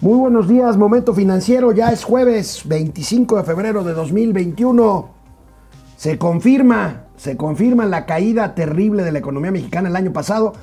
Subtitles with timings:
[0.00, 1.72] Muy buenos días, Momento Financiero.
[1.72, 5.08] Ya es jueves 25 de febrero de 2021.
[5.96, 10.54] Se confirma, se confirma la caída terrible de la economía mexicana el año pasado.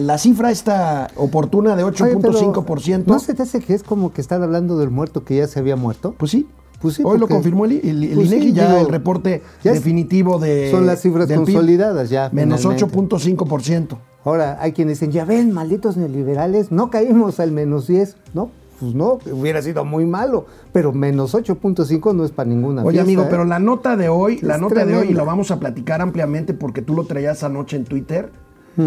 [0.00, 3.04] La cifra está oportuna de Oye, pero, 8.5%.
[3.06, 5.58] ¿No se te hace que es como que están hablando del muerto que ya se
[5.58, 6.14] había muerto?
[6.18, 6.46] Pues sí.
[6.80, 9.40] Pues sí, Hoy lo confirmó el, el- el Pues sí, INEGI, ya digo, el reporte
[9.62, 10.68] ya es- definitivo de.
[10.72, 12.84] son las cifras del PIB, consolidadas ya, Menos finalmente.
[12.96, 13.98] 8.5%.
[14.24, 18.16] Ahora, hay quienes dicen, ya ven, malditos neoliberales, no caímos al menos 10.
[18.34, 18.50] No,
[18.82, 23.02] pues no, hubiera sido muy malo, pero menos 8.5 no es para ninguna Oye, fiesta,
[23.02, 23.26] amigo, ¿eh?
[23.30, 26.52] pero la nota de hoy, la nota de hoy, y lo vamos a platicar ampliamente
[26.52, 28.30] porque tú lo traías anoche en Twitter,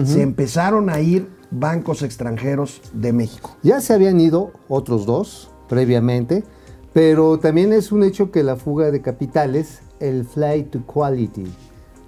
[0.03, 3.55] se empezaron a ir bancos extranjeros de México.
[3.61, 6.43] Ya se habían ido otros dos previamente,
[6.91, 11.45] pero también es un hecho que la fuga de capitales, el flight to quality,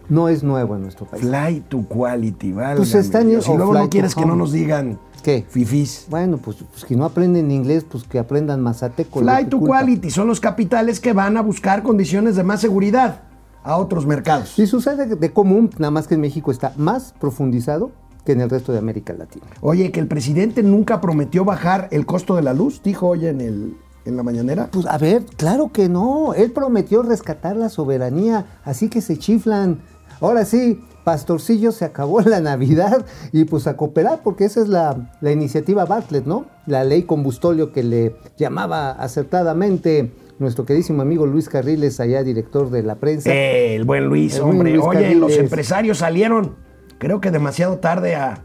[0.09, 1.23] no es nuevo en nuestro país.
[1.23, 2.77] Fly to quality, ¿vale?
[2.77, 5.45] Pues están en- Si luego fly no quieres que no nos digan ¿Qué?
[5.49, 6.05] fifís.
[6.09, 9.19] Bueno, pues, pues que no aprenden inglés, pues que aprendan mazateco.
[9.19, 9.79] Fly de tu to culpa.
[9.79, 13.21] quality son los capitales que van a buscar condiciones de más seguridad
[13.63, 14.57] a otros mercados.
[14.57, 17.91] Y sucede de común, nada más que en México está más profundizado
[18.23, 19.45] que en el resto de América Latina.
[19.61, 23.39] Oye, que el presidente nunca prometió bajar el costo de la luz, dijo hoy en,
[23.41, 24.69] el, en la mañanera.
[24.71, 26.33] Pues a ver, claro que no.
[26.33, 29.79] Él prometió rescatar la soberanía, así que se chiflan.
[30.21, 35.11] Ahora sí, Pastorcillo se acabó la Navidad y pues a cooperar, porque esa es la,
[35.21, 36.45] la iniciativa Bartlett, ¿no?
[36.65, 42.83] La ley combustolio que le llamaba acertadamente nuestro queridísimo amigo Luis Carriles, allá director de
[42.83, 43.33] la prensa.
[43.33, 44.71] Eh, el buen Luis, El hombre.
[44.71, 45.17] Luis Oye, Carriles.
[45.19, 46.55] los empresarios salieron,
[46.99, 48.43] creo que demasiado tarde a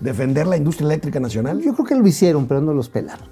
[0.00, 1.60] defender la industria eléctrica nacional.
[1.60, 3.28] Yo creo que lo hicieron, pero no los pelaron.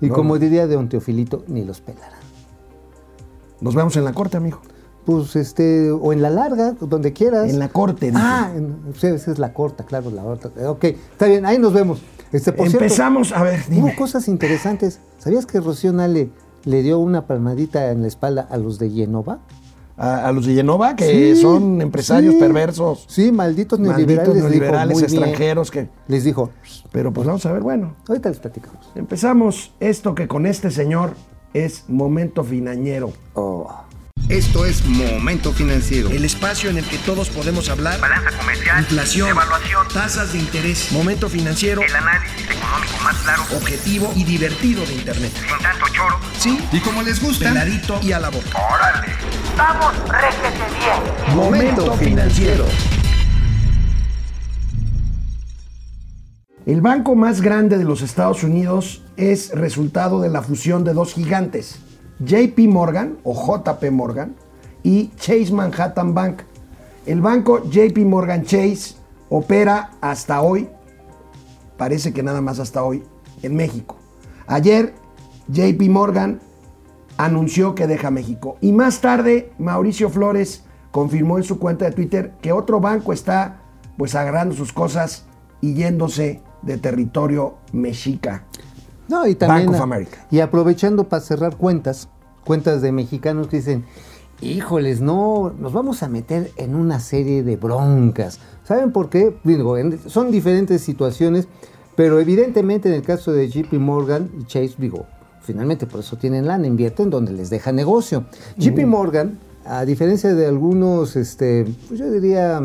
[0.00, 0.14] Y No.
[0.14, 2.20] como diría de Teofilito, ni los pelarán.
[3.60, 4.60] Nos vemos en la corte, amigo.
[5.04, 7.50] Pues este, o en la larga, donde quieras.
[7.50, 8.06] En la corte.
[8.06, 8.18] dije.
[8.22, 10.50] Ah, en- sí, esa es la corta, claro, la corta.
[10.70, 12.00] Ok, está bien, ahí nos vemos.
[12.30, 15.00] Este, por cierto, Empezamos, a ver, hubo cosas interesantes.
[15.18, 16.30] ¿Sabías que Rocío Nale
[16.64, 19.40] le dio una palmadita en la espalda a los de Genova?
[19.98, 22.40] A, a los de Genova, que Sí, son empresarios sí.
[22.40, 24.28] perversos, Sí, malditos malditos neoliberales.
[24.28, 25.04] les dijo, neoliberales bien.
[25.04, 25.88] extranjeros, que...
[26.08, 26.50] Les dijo,
[26.92, 27.94] Pero pues vamos a ver, bueno.
[28.08, 28.90] ahorita les platicamos.
[28.94, 31.12] Empezamos esto que con este señor
[31.52, 33.12] es momento financiero.
[33.34, 33.70] Oh.
[34.28, 36.08] Esto es Momento Financiero.
[36.08, 38.00] El espacio en el que todos podemos hablar.
[38.00, 44.10] balanza comercial, Inflación, evaluación, tasas de interés, momento financiero, el análisis económico más claro, objetivo
[44.16, 45.32] y divertido de Internet.
[45.34, 46.18] sin tanto choro.
[46.38, 48.58] Sí, Y como les gusta, peladito y a la boca.
[48.74, 49.12] ¡Órale!
[49.56, 51.36] ¡Vamos, réjete bien!
[51.36, 52.66] Momento financiero.
[56.64, 61.12] El banco más grande de los Estados Unidos es resultado de la fusión de dos
[61.12, 61.80] gigantes,
[62.20, 64.34] JP Morgan o JP Morgan
[64.82, 66.42] y Chase Manhattan Bank.
[67.06, 68.94] El banco JP Morgan Chase
[69.28, 70.68] opera hasta hoy,
[71.76, 73.02] parece que nada más hasta hoy,
[73.42, 73.96] en México.
[74.46, 74.94] Ayer
[75.48, 76.40] JP Morgan
[77.16, 78.56] anunció que deja México.
[78.60, 83.60] Y más tarde, Mauricio Flores confirmó en su cuenta de Twitter que otro banco está
[83.96, 85.26] pues agarrando sus cosas
[85.60, 88.44] y yéndose de territorio mexica.
[89.12, 89.66] No, y también.
[89.66, 90.26] Bank of America.
[90.30, 92.08] Y aprovechando para cerrar cuentas,
[92.46, 93.84] cuentas de mexicanos que dicen,
[94.40, 98.40] híjoles, no, nos vamos a meter en una serie de broncas.
[98.64, 99.36] ¿Saben por qué?
[99.44, 101.46] Digo, son diferentes situaciones,
[101.94, 105.04] pero evidentemente en el caso de JP Morgan y Chase, digo,
[105.42, 108.24] finalmente por eso tienen lana, invierten donde les deja negocio.
[108.56, 112.62] JP Morgan, a diferencia de algunos, este, pues yo diría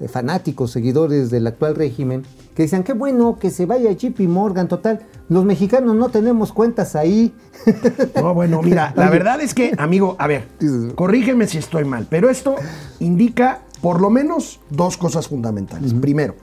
[0.00, 2.22] eh, fanáticos, seguidores del actual régimen,
[2.54, 6.94] que decían, qué bueno que se vaya JP Morgan, total, los mexicanos no tenemos cuentas
[6.96, 7.34] ahí.
[8.14, 10.46] No, bueno, mira, la verdad es que, amigo, a ver,
[10.94, 12.56] corrígeme si estoy mal, pero esto
[13.00, 15.92] indica por lo menos dos cosas fundamentales.
[15.94, 16.34] Primero,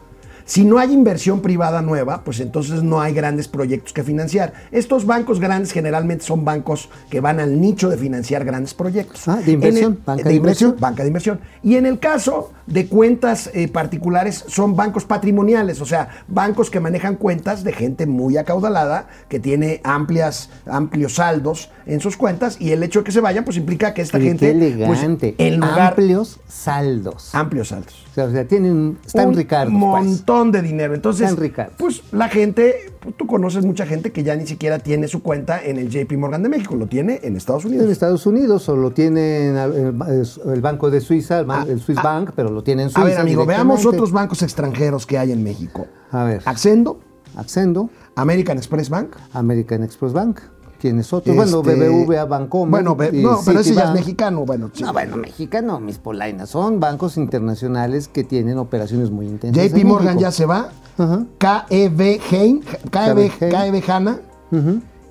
[0.46, 4.54] si no hay inversión privada nueva, pues entonces no hay grandes proyectos que financiar.
[4.72, 9.28] Estos bancos grandes generalmente son bancos que van al nicho de financiar grandes proyectos.
[9.28, 10.76] Ah, de inversión, el- banca de inversión.
[10.80, 11.40] Banca de inversión.
[11.64, 16.80] Y en el caso de cuentas eh, particulares, son bancos patrimoniales, o sea, bancos que
[16.80, 22.72] manejan cuentas de gente muy acaudalada, que tiene amplias, amplios saldos en sus cuentas, y
[22.72, 24.54] el hecho de que se vayan, pues implica que esta gente.
[24.54, 25.36] qué pues, elegante.
[25.38, 25.90] en lugar.
[25.90, 27.34] Amplios saldos.
[27.36, 28.06] amplios saldos.
[28.12, 29.72] O sea, o sea, tienen, están un Ricardo.
[29.72, 30.94] montón de dinero.
[30.94, 35.08] Entonces, Están pues la gente, pues, tú conoces mucha gente que ya ni siquiera tiene
[35.08, 37.90] su cuenta en el JP Morgan de México, lo tiene en Estados En Unidos.
[37.90, 39.96] Estados Unidos o lo tienen al-
[40.54, 43.02] el, Banco de Suiza, el, el Swiss Bank, pero lo tienen en Suiza.
[43.02, 45.88] A ver, amigo, veamos otros bancos extranjeros que hay en México.
[46.12, 46.42] A ver.
[46.46, 47.00] Accendo,
[47.36, 49.16] Accendo, American Express Bank.
[49.34, 50.40] American Express Bank.
[50.84, 51.34] ¿Quiénes otros?
[51.34, 52.70] Bueno, Este, BBVA, Bancomer.
[52.70, 54.46] Bueno, be- no, pero ese ya es mexicano.
[54.46, 54.84] Bueno, sí.
[54.84, 56.50] No, bueno, mexicano, mis polainas.
[56.50, 59.72] Son bancos internacionales que tienen operaciones muy intensas.
[59.72, 60.72] JP Morgan ya se va.
[61.38, 63.50] KEB Hein, KEB, KEB.
[63.50, 64.20] KEB Hanna.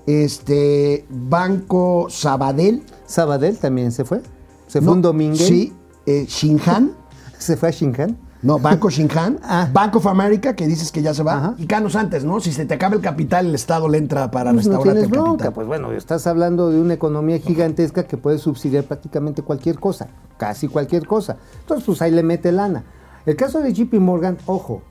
[0.06, 2.82] este, Banco Sabadell.
[3.06, 4.20] Sabadell también se fue.
[4.66, 5.36] Se fue No, un domingo.
[5.36, 5.72] Sí,
[6.04, 6.92] eh, Shinhan.
[7.38, 8.18] Se fue a Shinhan.
[8.42, 9.68] No, Banco Shinhan, Ah.
[9.72, 11.54] Bank of America, que dices que ya se va, Ajá.
[11.58, 12.40] y Canos antes, ¿no?
[12.40, 15.04] Si se te acaba el capital, el Estado le entra para Pues no restaurarte tienes
[15.04, 15.30] el bronca.
[15.44, 15.52] capital.
[15.54, 20.08] Pues bueno, estás hablando de una economía gigantesca que puede subsidiar prácticamente cualquier cosa,
[20.38, 21.36] casi cualquier cosa.
[21.60, 22.84] Entonces, pues ahí le mete lana.
[23.26, 24.82] El caso de JP Morgan, ojo,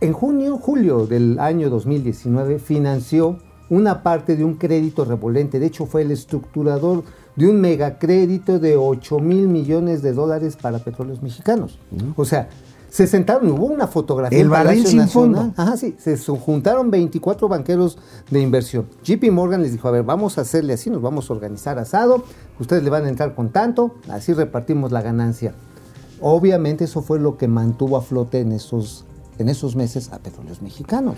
[0.00, 3.38] en junio, julio del año 2019 financió
[3.70, 5.58] una parte de un crédito revolvente.
[5.58, 7.02] De hecho, fue el estructurador
[7.34, 11.78] de un megacrédito de 8 mil millones de dólares para petróleos mexicanos.
[12.16, 12.48] O sea,
[12.90, 14.38] se sentaron, hubo una fotografía.
[14.38, 15.52] El barril sin fondo.
[15.56, 17.98] Ajá, sí, se juntaron 24 banqueros
[18.30, 18.86] de inversión.
[19.04, 22.24] JP Morgan les dijo, a ver, vamos a hacerle así, nos vamos a organizar asado,
[22.58, 25.54] ustedes le van a entrar con tanto, así repartimos la ganancia.
[26.20, 29.04] Obviamente eso fue lo que mantuvo a flote en esos,
[29.38, 31.16] en esos meses a petróleos mexicanos.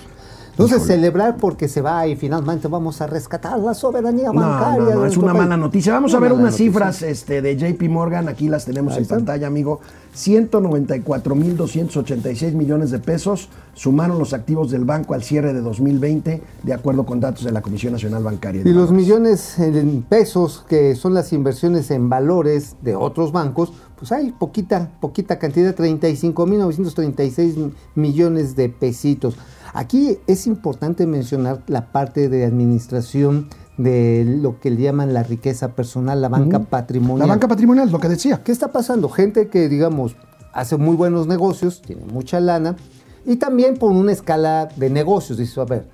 [0.52, 4.78] Entonces, celebrar porque se va y finalmente vamos a rescatar la soberanía No, bancaria.
[4.80, 5.42] no, de no, es una país.
[5.44, 5.94] mala noticia.
[5.94, 6.66] Vamos a ver unas noticia.
[6.66, 9.80] cifras este, de JP Morgan, aquí las tenemos en pantalla, amigo.
[10.14, 17.06] 194.286 millones de pesos sumaron los activos del banco al cierre de 2020, de acuerdo
[17.06, 18.60] con datos de la Comisión Nacional Bancaria.
[18.64, 24.12] Y los millones en pesos, que son las inversiones en valores de otros bancos, pues
[24.12, 29.36] hay poquita, poquita cantidad, 35.936 millones de pesitos.
[29.72, 33.48] Aquí es importante mencionar la parte de administración
[33.78, 37.26] de lo que le llaman la riqueza personal, la banca patrimonial.
[37.26, 38.42] La banca patrimonial, lo que decía.
[38.44, 39.08] ¿Qué está pasando?
[39.08, 40.16] Gente que, digamos,
[40.52, 42.76] hace muy buenos negocios, tiene mucha lana,
[43.24, 45.38] y también por una escala de negocios.
[45.38, 45.88] Dice, a ver,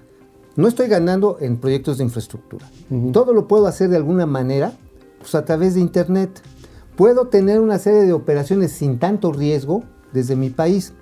[0.56, 2.66] no estoy ganando en proyectos de infraestructura.
[3.12, 4.72] Todo lo puedo hacer de alguna manera,
[5.20, 6.42] pues a través de Internet.
[6.96, 10.94] Puedo tener una serie de operaciones sin tanto riesgo desde mi país.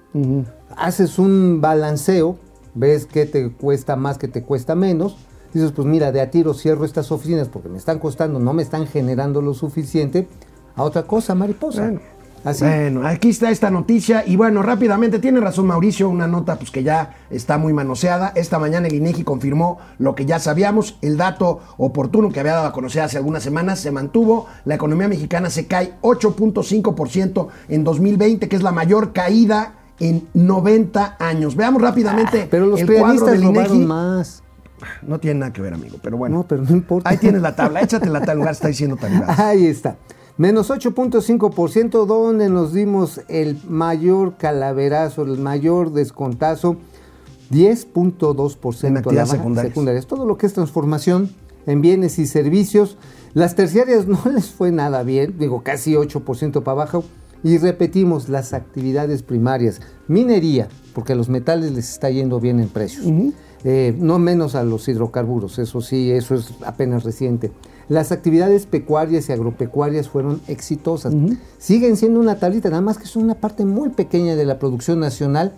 [0.77, 2.37] Haces un balanceo,
[2.77, 5.17] ves qué te cuesta más, qué te cuesta menos.
[5.53, 8.63] Dices, pues mira, de a tiro cierro estas oficinas porque me están costando, no me
[8.63, 10.29] están generando lo suficiente.
[10.77, 11.83] A otra cosa, mariposa.
[11.83, 12.01] Bueno.
[12.45, 12.65] Así.
[12.65, 16.85] Bueno, aquí está esta noticia y bueno, rápidamente, tiene razón Mauricio, una nota pues que
[16.85, 18.33] ya está muy manoseada.
[18.37, 22.69] Esta mañana el INEGI confirmó lo que ya sabíamos, el dato oportuno que había dado
[22.69, 28.49] a conocer hace algunas semanas se mantuvo, la economía mexicana se cae 8.5% en 2020,
[28.49, 31.57] que es la mayor caída en 90 años.
[31.57, 33.79] Veamos rápidamente Ah, Pero los el cuadro del INEGI.
[33.79, 34.43] más.
[35.03, 36.37] No tiene nada que ver, amigo, pero bueno.
[36.37, 37.09] No, pero no importa.
[37.09, 39.29] Ahí tienes la tabla, échate la tabla, en lugar está diciendo talibán.
[39.41, 39.97] Ahí está.
[40.37, 46.77] Menos 8.5%, donde nos dimos el mayor calaverazo, el mayor descontazo.
[47.51, 49.71] 10.2% En a actividades secundarias.
[49.73, 50.07] secundarias.
[50.07, 51.31] Todo lo que es transformación
[51.67, 52.99] en bienes y servicios.
[53.35, 57.05] Las terciarias no les fue nada bien, digo casi 8% para abajo.
[57.43, 59.81] Y repetimos las actividades primarias.
[60.09, 63.07] Minería, porque a los metales les está yendo bien en precios.
[63.65, 67.53] Eh, no menos a los hidrocarburos, eso sí, eso es apenas reciente.
[67.89, 71.15] Las actividades pecuarias y agropecuarias fueron exitosas.
[71.59, 75.01] Siguen siendo una tablita, nada más que son una parte muy pequeña de la producción
[75.01, 75.53] nacional.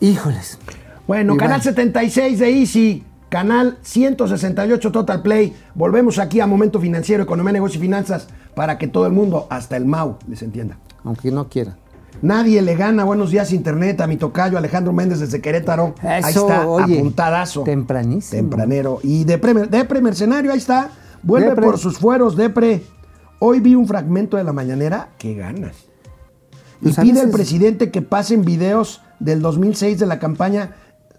[0.00, 0.58] Híjoles.
[1.06, 5.56] Bueno, canal 76 de Easy, canal 168 Total Play.
[5.74, 9.78] Volvemos aquí a Momento Financiero, Economía, Negocio y Finanzas para que todo el mundo, hasta
[9.78, 10.76] el MAU, les entienda.
[11.02, 11.78] Aunque no quiera.
[12.20, 15.94] Nadie le gana Buenos Días Internet a mi tocayo Alejandro Méndez desde Querétaro.
[16.02, 17.62] ahí está, oye, apuntadazo.
[17.62, 18.38] tempranísimo.
[18.38, 19.00] Tempranero.
[19.02, 20.90] Y Depre, Depre Mercenario, ahí está.
[21.22, 21.64] Vuelve Depre.
[21.64, 22.82] por sus fueros, Depre.
[23.38, 25.08] Hoy vi un fragmento de la mañanera.
[25.16, 25.74] ¡Qué ganas!
[26.82, 30.72] Y Pues a pide al presidente que pasen videos del 2006 de la campaña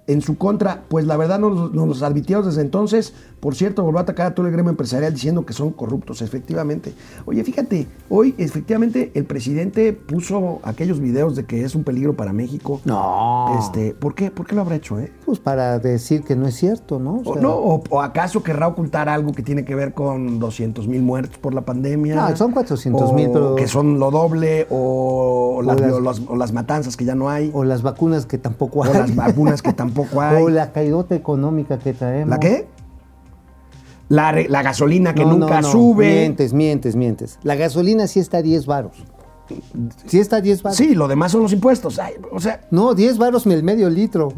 [0.07, 0.83] en su contra.
[0.89, 3.13] Pues la verdad nos, nos los advirtieron desde entonces.
[3.39, 6.93] Por cierto, volvió a atacar a todo el gremio empresarial diciendo que son corruptos, efectivamente.
[7.25, 12.31] Oye, fíjate, hoy efectivamente el presidente puso aquellos videos de que es un peligro para
[12.31, 12.79] México.
[12.85, 13.57] No.
[13.59, 14.31] Este, ¿por qué?
[14.31, 15.11] ¿Por qué lo habrá hecho, eh?
[15.25, 17.21] Pues para decir que no es cierto, ¿no?
[17.25, 20.87] O O, no, o, o acaso querrá ocultar algo que tiene que ver con 200
[20.87, 22.15] mil muertos por la pandemia.
[22.15, 26.35] No, son 400,000, O pero- Que son lo doble, o, las, las- o las- o
[26.37, 27.51] las matanzas que ya no hay.
[27.53, 28.93] O las vacunas que tampoco O hay.
[28.93, 30.43] las vacunas que tampoco hay.
[30.43, 32.29] O la caidota económica que traemos.
[32.29, 32.67] ¿La qué?
[34.09, 36.05] La, la gasolina que No, nunca no, no, sube.
[36.05, 37.39] Mientes, mientes, mientes.
[37.43, 39.03] La gasolina sí está a 10 varos.
[40.07, 40.77] Sí está a 10 varos.
[40.77, 41.99] Sí, lo demás son los impuestos.
[41.99, 44.29] Ay, o sea, No, 10 varos el medio litro.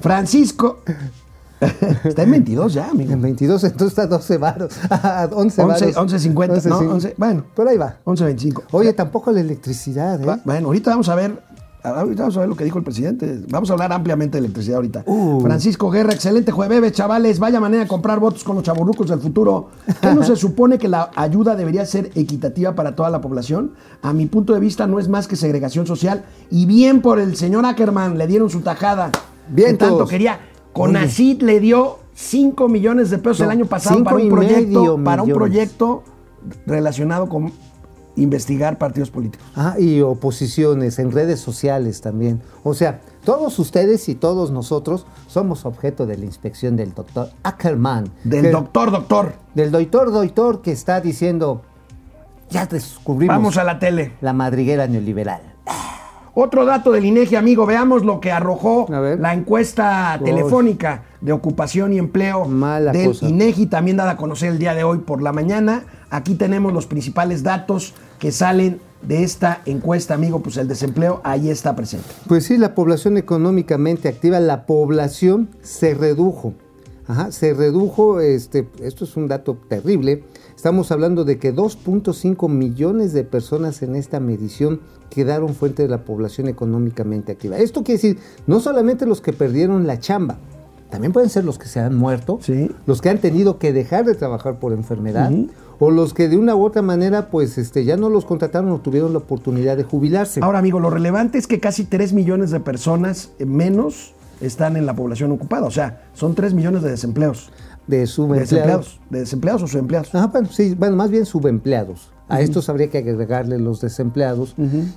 [0.00, 0.78] Francisco.
[2.04, 3.12] Está en 22 ya, amigo.
[3.12, 4.74] En 22, entonces está a 12 varos.
[4.90, 5.96] A 11 varos.
[5.96, 6.78] 11, 11.50, ¿no?
[6.78, 7.44] 11, bueno.
[7.54, 7.96] Por ahí va.
[8.04, 8.64] 11.25.
[8.72, 10.40] Oye, tampoco la electricidad, ¿eh?
[10.44, 11.42] Bueno, ahorita vamos a ver.
[11.84, 13.40] Ahorita vamos a ver lo que dijo el presidente.
[13.50, 15.02] Vamos a hablar ampliamente de electricidad ahorita.
[15.04, 15.42] Uh.
[15.42, 17.38] Francisco Guerra, excelente jueves, chavales.
[17.38, 19.68] Vaya manera de comprar votos con los chaburrucos del futuro.
[20.00, 23.74] ¿Qué no se supone que la ayuda debería ser equitativa para toda la población?
[24.00, 26.24] A mi punto de vista, no es más que segregación social.
[26.50, 29.10] Y bien por el señor Ackerman, le dieron su tajada.
[29.48, 30.40] Bien que tanto quería.
[30.72, 36.02] Conacid le dio 5 millones de pesos No, el año pasado para un para proyecto
[36.66, 37.52] relacionado con
[38.16, 39.46] investigar partidos políticos.
[39.54, 42.40] Ajá, y oposiciones en redes sociales también.
[42.62, 48.08] O sea, todos ustedes y todos nosotros somos objeto de la inspección del doctor Ackerman.
[48.24, 49.32] Del que- doctor, doctor.
[49.54, 51.62] Del doctor, doctor que está diciendo,
[52.50, 54.12] ya descubrimos Vamos a la tele.
[54.20, 55.40] la madriguera neoliberal.
[56.36, 61.98] Otro dato del INEGI, amigo, veamos lo que arrojó la encuesta telefónica de ocupación y
[61.98, 63.28] empleo Mala del cosa.
[63.28, 65.84] INEGI, también dada a conocer el día de hoy por la mañana.
[66.14, 71.50] Aquí tenemos los principales datos que salen de esta encuesta, amigo, pues el desempleo ahí
[71.50, 72.06] está presente.
[72.28, 76.54] Pues sí, la población económicamente activa, la población se redujo.
[77.08, 80.22] Ajá, se redujo, este, esto es un dato terrible.
[80.54, 86.04] Estamos hablando de que 2.5 millones de personas en esta medición quedaron fuente de la
[86.04, 87.58] población económicamente activa.
[87.58, 90.38] Esto quiere decir, no solamente los que perdieron la chamba,
[90.90, 92.70] también pueden ser los que se han muerto, Sí.
[92.86, 95.28] los que han tenido que dejar de trabajar por enfermedad,
[95.78, 98.78] o los que de una u otra manera, pues este, ya no los contrataron o
[98.80, 100.40] tuvieron la oportunidad de jubilarse.
[100.42, 104.94] Ahora, amigo, lo relevante es que casi 3 millones de personas menos están en la
[104.94, 105.66] población ocupada.
[105.66, 107.50] O sea, son 3 millones de desempleos.
[107.86, 108.50] de De subempleados.
[108.50, 109.00] desempleados.
[109.10, 110.14] ¿De desempleados o subempleados?
[110.14, 112.10] Ajá, bueno, sí, bueno, más bien subempleados.
[112.26, 114.54] A estos habría que agregarle los desempleados.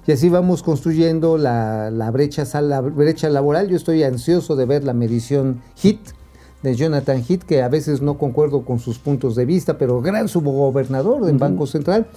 [0.07, 3.67] Y así vamos construyendo la, la brecha, la brecha laboral.
[3.67, 5.99] Yo estoy ansioso de ver la medición HIT
[6.63, 10.27] de Jonathan Heath, que a veces no concuerdo con sus puntos de vista, pero gran
[10.27, 12.07] subgobernador del Banco Central.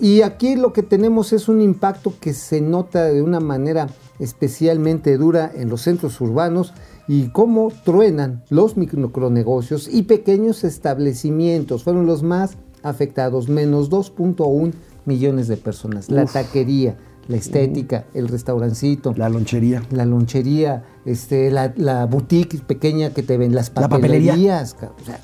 [0.00, 3.88] Y aquí lo que tenemos es un impacto que se nota de una manera
[4.18, 6.72] especialmente dura en los centros urbanos
[7.06, 11.84] y cómo truenan los micronegocios y pequeños establecimientos.
[11.84, 14.72] Fueron los más afectados, menos 2.1
[15.04, 16.10] millones de personas.
[16.10, 16.96] La taquería,
[17.28, 19.82] la estética, el restaurancito, La lonchería.
[19.90, 24.32] la lonchería, este, la, la boutique pequeña que te ven, las La papelería.
[24.32, 24.76] papelerías.
[24.80, 25.20] o sea,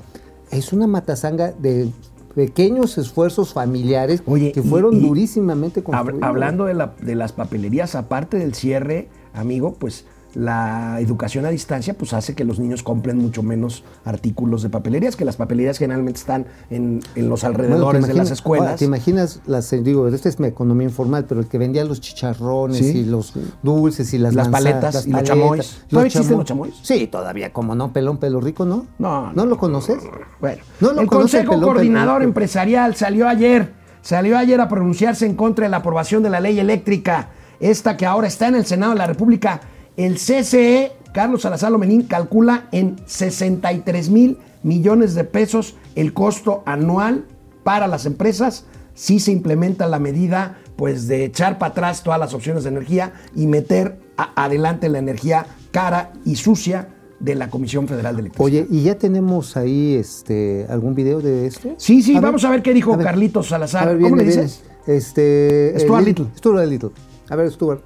[0.51, 1.89] es una matazanga de
[2.35, 6.23] pequeños esfuerzos familiares Oye, que fueron y durísimamente Hab- construidos.
[6.23, 11.93] hablando de, la- de las papelerías, aparte del cierre, amigo, pues la educación a distancia
[11.93, 16.19] pues hace que los niños compren mucho menos artículos de papelerías, que las papelerías generalmente
[16.19, 18.67] están en, en los Bueno, ¿te alrededores de las escuelas.
[18.67, 21.83] ahora, ¿Te imaginas, las, eh, digo, esta es mi economía informal, pero el que vendía
[21.83, 25.81] los chicharrones Sí, y los dulces y las Las manzanas, paletas las y los chamois.
[25.89, 26.73] ¿Todavía existen los chamois?
[26.81, 28.85] Sí, todavía, como no, pelón, pelo rico, ¿no?
[28.99, 29.97] No, ¿No lo conoces?
[30.39, 32.29] Bueno, No lo el conoce Consejo Pelón, Coordinador Pelón.
[32.29, 36.59] Empresarial salió ayer, salió ayer a pronunciarse en contra de la aprobación de la ley
[36.59, 39.61] eléctrica, esta que ahora está en el Senado de la República.
[39.97, 47.25] El CCE, Carlos Salazar Lomenín, calcula en 63 mil millones de pesos el costo anual
[47.63, 52.33] para las empresas si se implementa la medida pues de echar para atrás todas las
[52.33, 53.99] opciones de energía y meter
[54.35, 58.63] adelante la energía cara y sucia de la Comisión Federal de Electricidad.
[58.63, 61.75] Oye, ¿y ya tenemos ahí este algún video de esto?
[61.77, 63.83] Sí, sí, vamos a ver qué dijo Carlitos Salazar.
[63.83, 64.43] A ver, ¿Cómo viene, le viene.
[64.43, 64.63] dices?
[64.87, 65.73] Este.
[65.79, 66.25] Stuart eh, Little.
[66.35, 66.89] Stuart Little.
[67.29, 67.83] A ver, Stuart.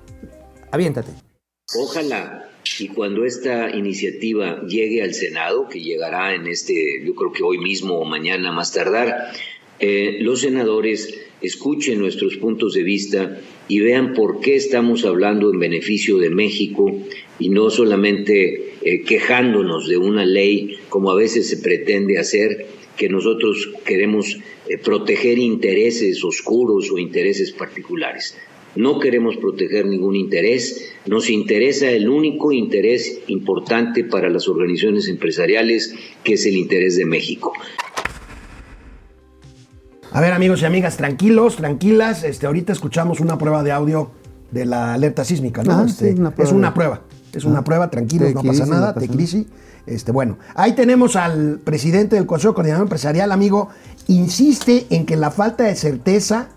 [0.72, 1.25] Aviéntate.
[1.74, 7.42] Ojalá y cuando esta iniciativa llegue al Senado, que llegará en este, yo creo que
[7.42, 9.32] hoy mismo o mañana más tardar,
[9.80, 15.60] eh, los senadores escuchen nuestros puntos de vista y vean por qué estamos hablando en
[15.60, 16.96] beneficio de México
[17.40, 23.10] y no solamente eh, quejándonos de una ley como a veces se pretende hacer, que
[23.10, 24.38] nosotros queremos
[24.70, 28.38] eh, proteger intereses oscuros o intereses particulares.
[28.76, 35.94] No queremos proteger ningún interés, nos interesa el único interés importante para las organizaciones empresariales,
[36.24, 37.54] que es el interés de México.
[40.12, 42.24] A ver, amigos y amigas, tranquilos, tranquilas.
[42.24, 44.12] Este, ahorita escuchamos una prueba de audio
[44.52, 45.72] de la alerta sísmica, ¿no?
[45.74, 47.02] Ajá, Este, sí, una prueba es una prueba.
[47.34, 47.64] Es una Ah.
[47.66, 48.94] prueba, tranquilos, no pasa no nada.
[48.94, 49.48] Tecrisi.
[49.86, 53.70] Este, bueno, ahí tenemos al presidente del Consejo Coordinador Empresarial, amigo.
[54.08, 56.48] Insiste en que la falta de certeza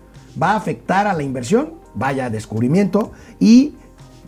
[0.41, 1.78] va a afectar a la inversión.
[1.95, 3.11] Vaya descubrimiento.
[3.39, 3.73] Y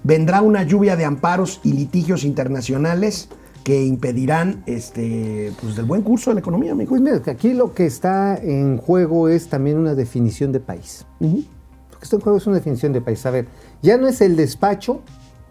[0.03, 3.29] vendrá una lluvia de amparos y litigios internacionales
[3.63, 6.89] que impedirán este, pues, del buen curso de la economía, amigo.
[6.89, 11.05] Pues mira, aquí lo que está en juego es también una definición de país.
[11.19, 11.27] Lo
[11.99, 13.25] que está en juego es una definición de país.
[13.25, 13.47] A ver,
[13.81, 15.01] ya no es el despacho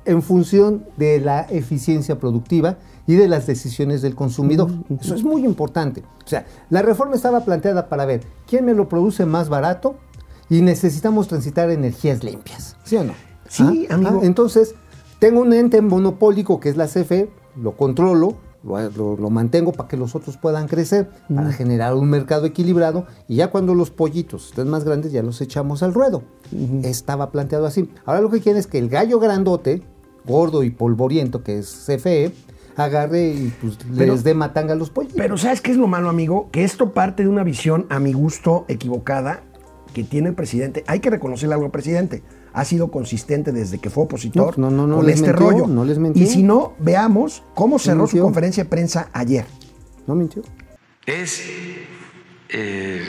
[0.05, 4.71] en función de la eficiencia productiva y de las decisiones del consumidor.
[5.00, 6.02] Eso es muy importante.
[6.25, 9.97] O sea, la reforma estaba planteada para ver quién me lo produce más barato
[10.50, 12.76] y necesitamos transitar energías limpias.
[12.85, 13.14] ¿Sí o no?
[13.49, 14.21] Sí, amigo.
[14.23, 14.75] entonces,
[15.19, 19.88] tengo un ente monopólico que es la CFE, lo controlo, lo, lo- lo mantengo para
[19.88, 24.49] que los otros puedan crecer, para generar un mercado equilibrado y ya cuando los pollitos
[24.50, 26.23] estén más grandes ya los echamos al ruedo.
[26.83, 27.88] Estaba planteado así.
[28.04, 29.83] Ahora lo que quieren es que el gallo grandote,
[30.26, 32.33] gordo y polvoriento que es CFE,
[32.76, 35.12] agarre y pues Pero- les dé matanga a los pollos.
[35.16, 36.49] Pero ¿sabes qué es lo malo, amigo?
[36.52, 39.42] Que esto parte de una visión, a mi gusto, equivocada
[39.92, 40.85] que tiene el presidente.
[40.87, 42.23] Hay que reconocerle algo al presidente.
[42.52, 45.50] Ha sido consistente desde que fue opositor No, no, no, no con les este mintió,
[45.50, 45.66] rollo.
[45.66, 46.23] no les mintió.
[46.23, 49.44] Y si no, veamos cómo cerró su conferencia de prensa ayer.
[50.06, 50.42] No mintió.
[51.06, 51.42] Es
[52.49, 53.02] eh,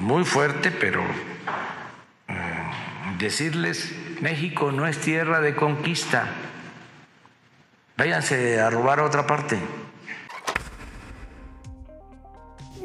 [0.00, 1.00] muy fuerte, pero
[2.28, 2.34] eh,
[3.18, 6.26] decirles, México no es tierra de conquista.
[7.98, 9.58] Váyanse a robar a otra parte.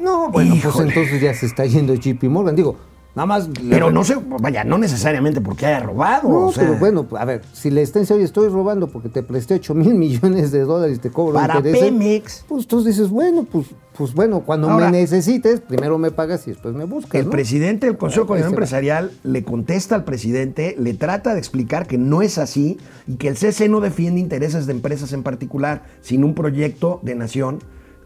[0.00, 0.88] No, bueno, pues Híjole.
[0.88, 2.54] entonces ya se está yendo JP Morgan.
[2.56, 2.76] Digo,
[3.14, 3.48] nada más.
[3.68, 6.28] Pero no sé, vaya, no necesariamente porque haya robado.
[6.28, 9.22] No, o sea, pero bueno, a ver, si le estén oye, estoy robando porque te
[9.22, 12.44] presté 8 mil millones de dólares y te cobro Para intereses", Pemex.
[12.48, 16.50] Pues tú dices, bueno, pues, pues bueno, cuando Ahora- me necesites, primero me pagas y
[16.52, 17.16] después me buscas.
[17.16, 17.30] El ¿no?
[17.32, 18.42] presidente del Consejo de.
[18.42, 22.78] Empresarial le contesta al presidente, le trata de explicar que no es así
[23.08, 27.16] y que el CC no defiende intereses de empresas en particular, sino un proyecto de
[27.16, 27.58] nación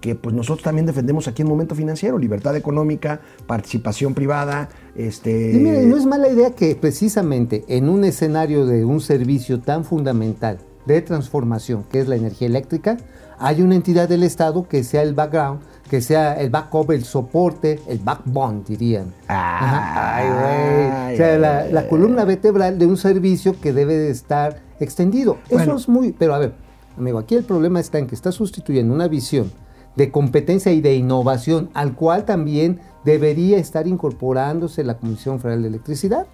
[0.02, 5.52] que pues nosotros también defendemos aquí en Momento Financiero, libertad económica, participación privada, este...
[5.52, 9.85] Y mire, no es mala idea que precisamente en un escenario de un servicio tan
[9.85, 12.99] fundamental de transformación, que es la energía eléctrica,
[13.38, 17.80] hay una entidad del Estado que sea el background, que sea el backup, el soporte,
[17.87, 19.12] el backbone, dirían.
[19.28, 20.16] Ajá.
[20.16, 21.14] Ay, güey.
[21.14, 25.38] O sea, la, la columna vertebral de un servicio que debe de estar extendido.
[25.49, 26.12] Eso es muy...
[26.12, 26.54] Pero a ver,
[26.99, 29.52] amigo, aquí el problema está en que está sustituyendo una visión
[29.96, 35.68] de competencia y de innovación, al cual también debería estar incorporándose la Comisión Federal de
[35.68, 36.26] Electricidad,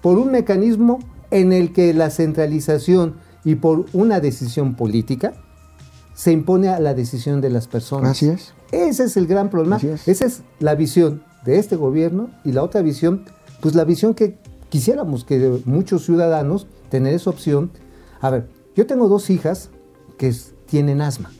[0.00, 0.98] por un mecanismo
[1.30, 5.34] en el que la centralización y por una decisión política
[6.14, 8.10] se impone a la decisión de las personas.
[8.10, 8.54] Así es.
[8.72, 9.76] Ese es el gran problema.
[9.76, 10.08] Es.
[10.08, 13.24] Esa es la visión de este gobierno y la otra visión,
[13.60, 14.38] pues la visión que
[14.68, 17.70] quisiéramos que muchos ciudadanos tener esa opción.
[18.20, 19.70] A ver, yo tengo dos hijas
[20.16, 20.34] que
[20.66, 21.30] tienen asma.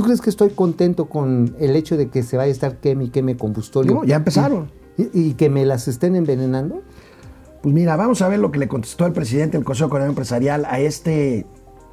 [0.00, 3.04] ¿Tú crees que estoy contento con el hecho de que se vaya a estar queme
[3.04, 3.92] y queme combustorio?
[3.92, 4.72] No, ya empezaron.
[4.96, 6.82] ¿Y, que me las estén envenenando?
[7.62, 10.12] Pues mira, vamos a ver lo que le contestó el presidente del Consejo de Coordinación
[10.12, 11.44] Empresarial a este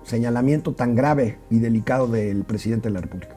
[0.03, 3.35] señalamiento tan grave y delicado del presidente de la República.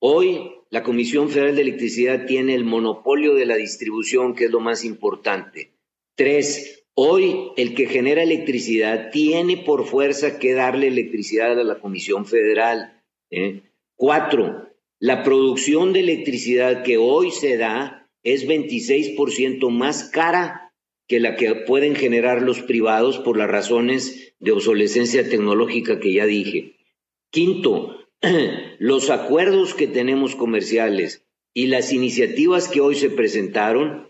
[0.00, 4.58] Hoy la Comisión Federal de Electricidad tiene el monopolio de la distribución, que es lo
[4.58, 5.70] más importante.
[6.16, 12.26] Tres, hoy el que genera electricidad tiene por fuerza que darle electricidad a la Comisión
[12.26, 12.95] Federal.
[13.30, 13.62] ¿Eh?
[13.94, 20.72] Cuatro, la producción de electricidad que hoy se da es 26% más cara
[21.06, 26.26] que la que pueden generar los privados por las razones de obsolescencia tecnológica que ya
[26.26, 26.76] dije.
[27.30, 27.96] Quinto,
[28.78, 34.08] los acuerdos que tenemos comerciales y las iniciativas que hoy se presentaron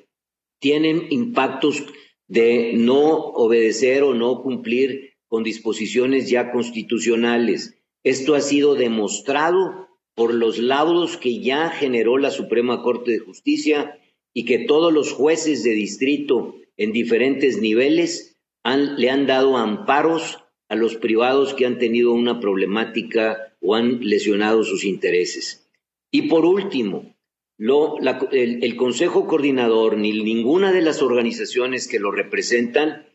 [0.59, 1.85] tienen impactos
[2.27, 7.76] de no obedecer o no cumplir con disposiciones ya constitucionales.
[8.07, 13.99] Esto ha sido demostrado por los laudos que ya generó la Suprema Corte de Justicia
[14.33, 18.37] y que todos los jueces de distrito en diferentes niveles
[18.97, 20.39] le han dado amparos
[20.69, 25.69] a los privados que han tenido una problemática o han lesionado sus intereses.
[26.13, 27.17] Y por último,
[27.59, 27.97] lo-
[28.31, 33.07] el Consejo Coordinador ni ninguna de las organizaciones que lo representan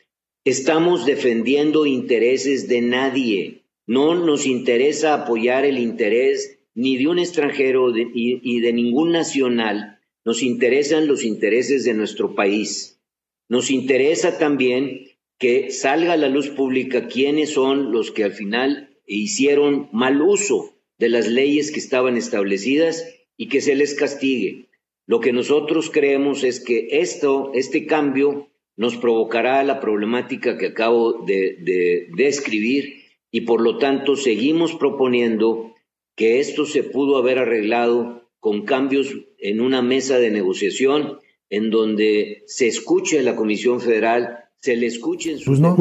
[0.44, 3.61] estamos defendiendo intereses de nadie.
[3.96, 10.00] No nos interesa apoyar el interés ni de un extranjero de- y, de ningún nacional.
[10.24, 13.02] Nos interesan los intereses de nuestro país.
[13.50, 18.98] Nos interesa también que salga a la luz pública quiénes son los que al final
[19.06, 24.70] hicieron mal uso de las leyes que estaban establecidas y que se les castigue.
[25.06, 31.26] Lo que nosotros creemos es que esto, este cambio nos provocará la problemática que acabo
[31.26, 33.01] de describir
[33.32, 35.74] y por lo tanto seguimos proponiendo
[36.16, 42.44] que esto se pudo haber arreglado con cambios en una mesa de negociación en donde
[42.48, 45.78] se escuche a la Comisión Federal, se le escuchen sus Pues no,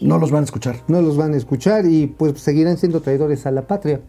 [0.00, 0.82] no los van a escuchar.
[0.88, 4.00] No los van a escuchar y pues seguirán siendo traidores a la patria.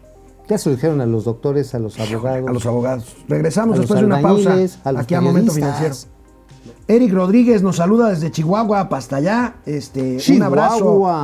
[0.50, 2.50] Ya se lo dijeron a los doctores, a los abogados.
[2.50, 3.16] A los abogados.
[3.28, 5.54] Regresamos A los después de una pausa albañiles, a los aquí a Momento.
[5.54, 5.96] Financiero.
[6.88, 9.56] Eric Rodríguez nos saluda desde Chihuahua hasta allá.
[9.66, 10.46] Este, un Chihuahua.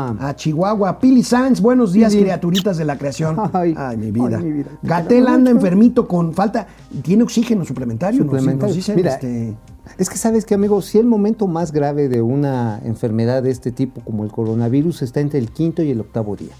[0.09, 0.99] abrazo a Chihuahua.
[0.99, 2.23] Pili Sanz, buenos días, Pili.
[2.23, 3.37] criaturitas de la creación.
[3.53, 4.37] Ay, Ay, mi vida.
[4.37, 4.69] ay, mi vida.
[4.81, 6.67] Gatel Te anda enfermito con falta.
[7.03, 8.19] Tiene oxígeno suplementario.
[8.23, 8.67] nos- Suplementario.
[8.67, 9.55] Nos, dicen, Mira, este,
[9.97, 13.71] Es que sabes que, amigo, si el momento más grave de una enfermedad de este
[13.71, 16.53] tipo como el coronavirus está entre el quinto y el octavo día.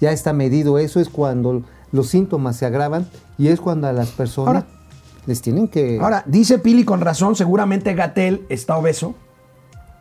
[0.00, 3.06] Ya está medido eso, es cuando los síntomas se agravan
[3.38, 4.66] y es cuando a las personas Ahora-
[5.26, 5.98] les tienen que...
[6.00, 9.14] Ahora, dice Pili con razón, seguramente Gatel está obeso.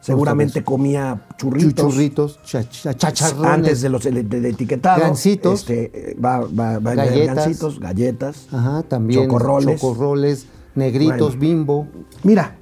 [0.02, 2.40] Seguramente comía churritos.
[2.44, 3.52] Chacharrones.
[3.52, 5.02] Antes de los de, de etiquetado.
[5.02, 5.62] Gancitos.
[5.62, 7.36] Este, va, va, va Galletas.
[7.36, 8.48] gancitos, galletas.
[8.52, 9.24] Ajá, también.
[9.24, 9.82] Chocorroles.
[9.82, 11.40] Chocorroles, negritos, Bueno.
[11.40, 11.88] bimbo.
[12.22, 12.56] Mira,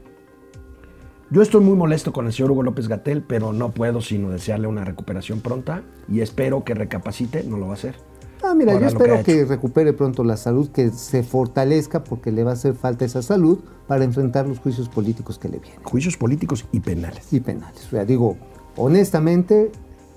[1.31, 4.67] yo estoy muy molesto con el señor Hugo López Gatel, pero no puedo sino desearle
[4.67, 7.95] una recuperación pronta y espero que recapacite, no lo va a hacer.
[8.43, 12.43] Ah, mira, yo que espero que, recupere pronto la salud, que se fortalezca porque le
[12.43, 16.17] va a hacer falta esa salud para enfrentar los juicios políticos que le vienen Juicios
[16.17, 17.31] políticos y penales.
[17.31, 17.85] y penales.
[17.87, 18.37] O sea, digo,
[18.75, 19.71] honestamente,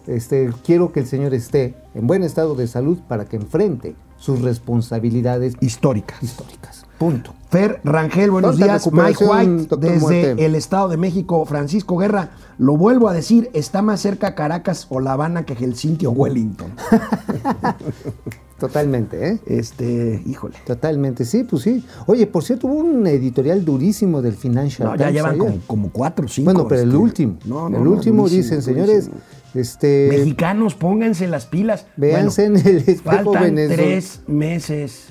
[0.07, 4.41] este, quiero que el señor esté en buen estado de salud para que enfrente sus
[4.43, 6.23] responsabilidades Históricas.
[6.23, 6.86] históricas.
[6.99, 7.35] Punto.
[7.51, 8.91] Fer Rangel, buenos días.
[8.91, 10.47] Mike White, desde Muerte.
[10.47, 11.45] el Estado de México.
[11.45, 16.07] Francisco Guerra, lo vuelvo a decir, está más cerca Caracas o La Habana que Helsinki
[16.07, 16.73] o Wellington.
[18.59, 19.39] Totalmente, ¿eh?
[19.47, 20.55] Este, híjole.
[20.67, 21.85] Totalmente, sí, pues sí.
[22.07, 26.27] Oye, por cierto, hubo un editorial durísimo del Financial No, ya llevan como, como cuatro
[26.27, 26.53] cinco.
[26.53, 27.39] Bueno, pero el este, último.
[27.45, 29.11] No, no, el último durísimo, dicen, señores,
[29.53, 30.09] este.
[30.11, 31.87] Mexicanos, pónganse las pilas.
[31.97, 33.83] Véanse Bueno, en el espejo Faltan venezolano.
[33.83, 35.09] tres meses.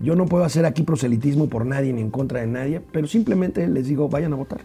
[0.00, 3.66] Yo no puedo hacer aquí proselitismo por nadie ni en contra de nadie, pero simplemente
[3.68, 4.60] les digo, vayan a votar.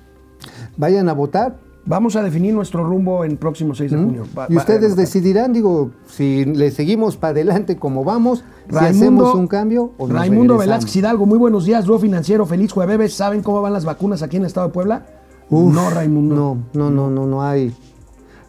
[0.78, 1.58] Vayan a votar.
[1.86, 4.26] Vamos a definir nuestro rumbo en próximo 6 de junio.
[4.38, 9.48] Va- y ustedes decidirán, digo, si le seguimos para adelante como vamos, si hacemos un
[9.48, 10.58] cambio o nos Raimundo.
[10.58, 13.14] Velázquez Hidalgo, muy buenos días, dúo financiero, feliz jueves.
[13.14, 15.06] ¿Saben cómo van las vacunas aquí en el estado de Puebla?
[15.50, 16.36] Uf, no, Raimundo.
[16.36, 17.74] No, no, no, no, no hay.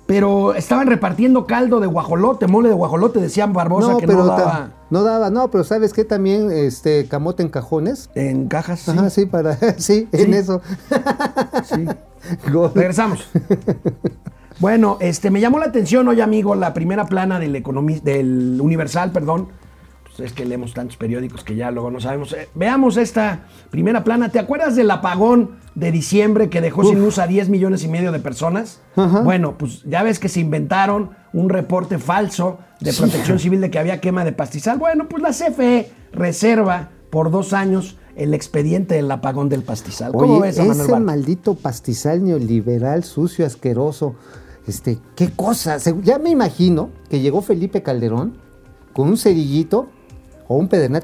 [0.07, 4.27] Pero estaban repartiendo caldo de guajolote, mole de guajolote, decían Barbosa no, que pero no
[4.27, 6.05] daba no daba, no, pero ¿sabes qué?
[6.05, 8.11] También este camote en cajones.
[8.15, 8.81] en cajas.
[8.81, 8.91] sí.
[8.93, 10.63] Ajá, sí, para, sí, en eso.
[11.65, 11.85] Sí.
[12.53, 12.73] Gol.
[12.75, 13.29] Regresamos.
[14.61, 17.61] Bueno, este, me llamó la atención hoy, amigo, la primera plana del,
[18.05, 19.49] del Universal, perdón.
[20.17, 22.33] Pues es que leemos tantos periódicos que ya luego no sabemos.
[22.35, 24.29] Eh, veamos esta primera plana.
[24.29, 28.13] ¿Te acuerdas del apagón de diciembre que dejó sin luz a 10 millones y medio
[28.13, 28.81] de personas?
[28.95, 29.23] Ajá.
[29.23, 33.79] Bueno, pues ya ves que se inventaron un reporte falso de protección civil de que
[33.81, 34.79] había quema de pastizal.
[34.79, 40.13] Bueno, pues la CFE reserva por dos años el expediente del apagón del pastizal.
[40.13, 44.15] ¿Cómo Oye, ves, a ese maldito pastizal neoliberal, sucio, asqueroso.
[44.69, 45.77] Este, qué cosa.
[46.03, 48.39] Ya me imagino que llegó Felipe Calderón
[48.93, 49.89] con un cerillito
[50.49, 51.03] o un pedernal.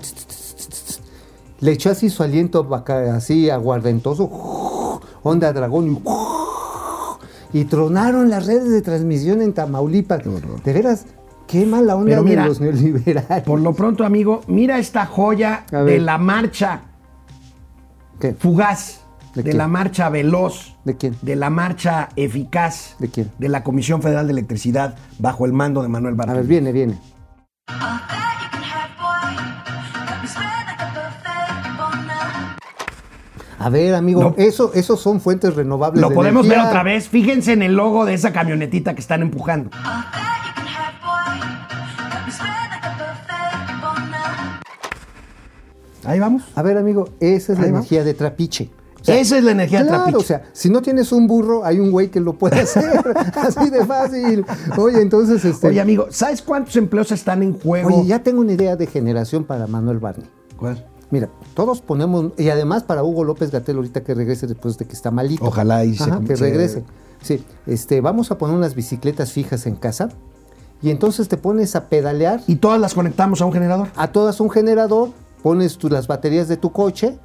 [1.61, 2.67] Le echó así su aliento
[3.15, 6.01] así aguardentoso, onda dragón,
[7.53, 10.23] y, y tronaron las redes de transmisión en Tamaulipas.
[10.65, 11.05] De veras,
[11.47, 13.43] qué mala onda Pero mira, de los neoliberales.
[13.45, 16.83] Por lo pronto, amigo, mira esta joya A de la marcha
[18.19, 18.35] ¿Qué?
[18.35, 19.01] fugaz,
[19.35, 21.17] ¿De la marcha veloz, ¿De quién?
[21.23, 23.31] de la marcha eficaz, ¿De quién?
[23.39, 26.39] de la Comisión Federal de Electricidad bajo el mando de Manuel A Bartlett.
[26.39, 26.99] ver, viene, viene.
[33.61, 34.35] A ver, amigo, No.
[34.39, 36.01] eso, esos son fuentes renovables.
[36.01, 37.09] Lo de podemos ver otra vez.
[37.09, 39.71] Fíjense en el logo de esa camionetita que están empujando.
[46.05, 46.43] Ahí vamos.
[46.55, 48.71] A ver, amigo, esa es la energía de trapiche.
[49.07, 50.17] Esa es la energía Claro, trapiche.
[50.17, 53.01] o sea, si no tienes un burro, hay un güey que lo puede hacer.
[53.37, 54.45] así de fácil.
[54.79, 55.69] Oye, entonces, este.
[55.69, 57.89] Oye, amigo, ¿sabes cuántos empleos están en juego?
[58.01, 60.27] oye, ya tengo una idea de generación para Manuel Barney.
[60.57, 60.85] ¿Cuál?
[61.11, 64.93] Mira, todos ponemos, y además para Hugo López Gatel ahorita que regrese después de que
[64.93, 65.45] está malito.
[65.45, 66.85] Ojalá y se Ajá, com- que se- regrese.
[67.23, 70.09] Sí, este, vamos a poner unas bicicletas fijas en casa
[70.81, 73.89] y entonces te pones a pedalear Y todas las conectamos a un generador.
[73.97, 75.11] a todas un generador,
[75.43, 77.19] pones tú las baterías de tu coche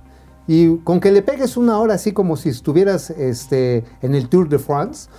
[0.47, 4.49] y con que le pegues una hora así como si estuvieras este, en el Tour
[4.49, 5.09] de France,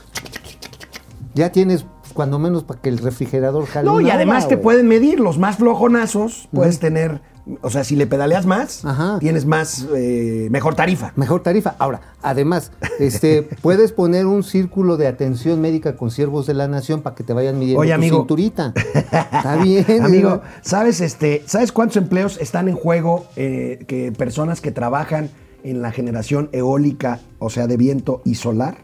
[1.35, 3.87] ya tienes cuando menos para que el refrigerador jale.
[3.89, 7.21] No, y además hora, te pueden medir los más flojonazos, puedes tener,
[7.63, 9.19] o sea, si le pedaleas más, Ajá.
[9.21, 11.13] tienes más, eh, mejor tarifa.
[11.17, 11.77] Mejor tarifa.
[11.79, 17.03] Ahora, además, este, puedes poner un círculo de atención médica con siervos de la nación
[17.03, 18.19] para que te vayan midiendo Oye, tu amigo.
[18.19, 18.73] cinturita.
[18.95, 20.03] Está bien.
[20.03, 25.31] Amigo, ¿sabes, este, ¿sabes cuántos empleos están en juego eh, que personas que trabajan
[25.63, 28.79] en la generación eólica, o sea, de viento y solar?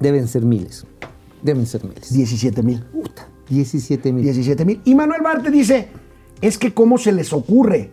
[0.00, 0.86] Deben ser miles.
[1.42, 2.12] Deben ser miles.
[2.12, 2.82] 17 mil.
[2.84, 4.24] Puta, 17 mil.
[4.24, 4.80] 17 mil.
[4.84, 5.88] Y Manuel Bartlett dice,
[6.40, 7.92] es que cómo se les ocurre,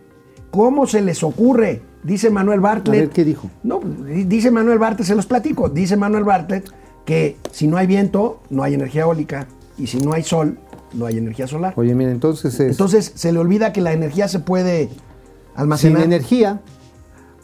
[0.54, 2.96] cómo se les ocurre, dice Manuel Bartlett.
[2.96, 3.50] A ver, ¿qué dijo?
[3.64, 6.70] No, di- dice Manuel Bartlett, se los platico, dice Manuel Bartlett
[7.04, 10.56] que si no hay viento, no hay energía eólica, y si no hay sol,
[10.92, 11.74] no hay energía solar.
[11.76, 14.98] Oye, mira, entonces es Entonces se le olvida que la energía se puede sin
[15.56, 16.02] almacenar.
[16.02, 16.60] energía,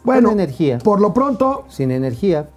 [0.05, 0.79] bueno, con energía.
[0.79, 2.49] por lo pronto, sin energía,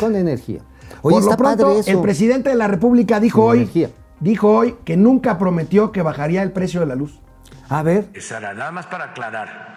[0.00, 0.60] con energía.
[1.02, 1.90] Oye, por lo está pronto, padre eso.
[1.92, 3.90] el presidente de la República dijo Sin hoy, energía.
[4.18, 7.20] dijo hoy que nunca prometió que bajaría el precio de la luz.
[7.68, 9.75] A ver, Sara, nada más para aclarar,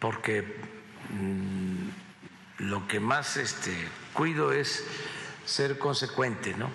[0.00, 0.42] porque
[1.10, 1.88] mm,
[2.68, 3.72] lo que más este,
[4.12, 4.84] cuido es
[5.44, 6.68] ser consecuente, ¿no?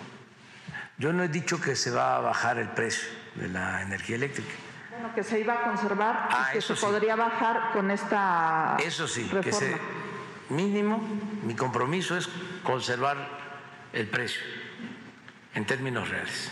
[0.98, 4.54] Yo no he dicho que se va a bajar el precio de la energía eléctrica.
[4.92, 6.86] Bueno, que se iba a conservar Ah, y que eso se sí.
[6.86, 9.60] podría bajar con esta Eso sí, que reforma.
[9.60, 11.02] se mínimo,
[11.44, 12.30] mi compromiso es
[12.64, 13.18] conservar
[13.92, 14.42] el precio
[15.54, 16.52] en términos reales.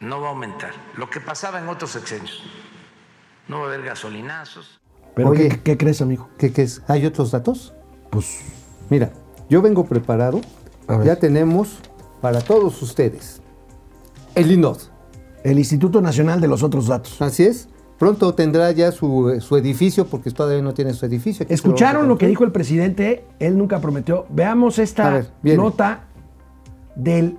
[0.00, 0.72] No va a aumentar.
[0.96, 2.42] Lo que pasaba en otros sexenios.
[3.48, 4.80] No va a haber gasolinazos.
[5.16, 5.48] ¿Pero Oye.
[5.48, 6.28] ¿qué, qué crees, amigo?
[6.36, 6.82] ¿Qué, qué es?
[6.86, 7.72] ¿Hay otros datos?
[8.10, 8.40] Pues
[8.90, 9.10] Mira,
[9.48, 10.42] yo vengo preparado.
[10.86, 11.06] A ver.
[11.06, 11.78] Ya tenemos
[12.20, 13.40] para todos ustedes
[14.34, 14.78] el INOD.
[15.42, 17.20] el Instituto Nacional de los Otros Datos.
[17.22, 17.68] Así es.
[17.98, 21.46] Pronto tendrá ya su, su edificio, porque todavía no tiene su edificio.
[21.48, 23.24] Lo ¿Escucharon lo que dijo el presidente?
[23.38, 24.26] Él nunca prometió.
[24.28, 26.04] Veamos esta ver, nota
[26.94, 27.38] del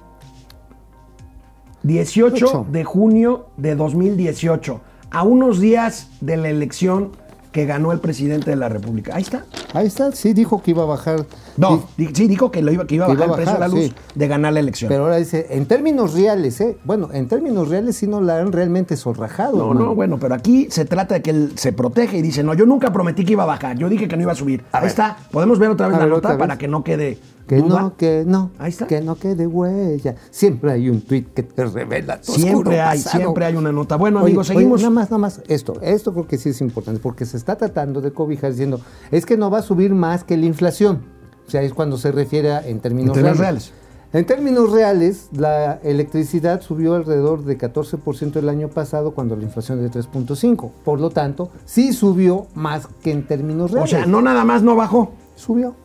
[1.83, 2.65] 18 Ocho.
[2.71, 7.11] de junio de 2018, a unos días de la elección
[7.57, 9.15] que ganó el presidente de la República.
[9.15, 9.45] Ahí está.
[9.73, 11.25] Ahí está, sí dijo que iba a bajar.
[11.57, 13.43] No, Sí, di- sí, dijo que, lo iba, que iba a bajar iba a el
[13.43, 13.93] precio de la luz sí.
[14.13, 14.89] de ganar la elección.
[14.89, 16.77] pero ahora dice, en términos reales, ¿eh?
[16.83, 19.57] Bueno, en términos reales sí no la han realmente zorrajado.
[19.57, 22.53] no, no, bueno, pero aquí se trata de que él se protege y dice, no,
[22.53, 24.63] yo nunca prometí que iba a bajar, yo dije que no iba a subir.
[24.71, 27.17] Ahí está, podemos ver otra vez A la ver, nota para que no quede
[27.47, 27.81] Que duda?
[27.81, 28.51] no, que no.
[28.59, 28.87] Ahí está.
[28.87, 30.15] Que no quede huella.
[30.31, 33.21] Siempre hay un tweet que te revela tu Siempre hay, pasado.
[33.23, 33.95] siempre hay una nota.
[33.95, 34.81] Bueno, Oye, amigos, oye, seguimos.
[34.81, 35.41] nada más, nada más.
[35.47, 38.81] Esto, esto creo que sí es importante porque se está tratando de cobijar diciendo,
[39.11, 41.03] es que no va a subir más que la inflación.
[41.47, 43.71] O sea, es cuando se refiere a, en términos, En términos reales.
[44.13, 49.83] En términos reales, la electricidad subió alrededor de 14% el año pasado cuando la inflación
[49.83, 50.71] es de 3.5.
[50.83, 53.91] Por lo tanto, sí subió más que en términos o reales.
[53.91, 55.75] sea, no nada más no bajó, subió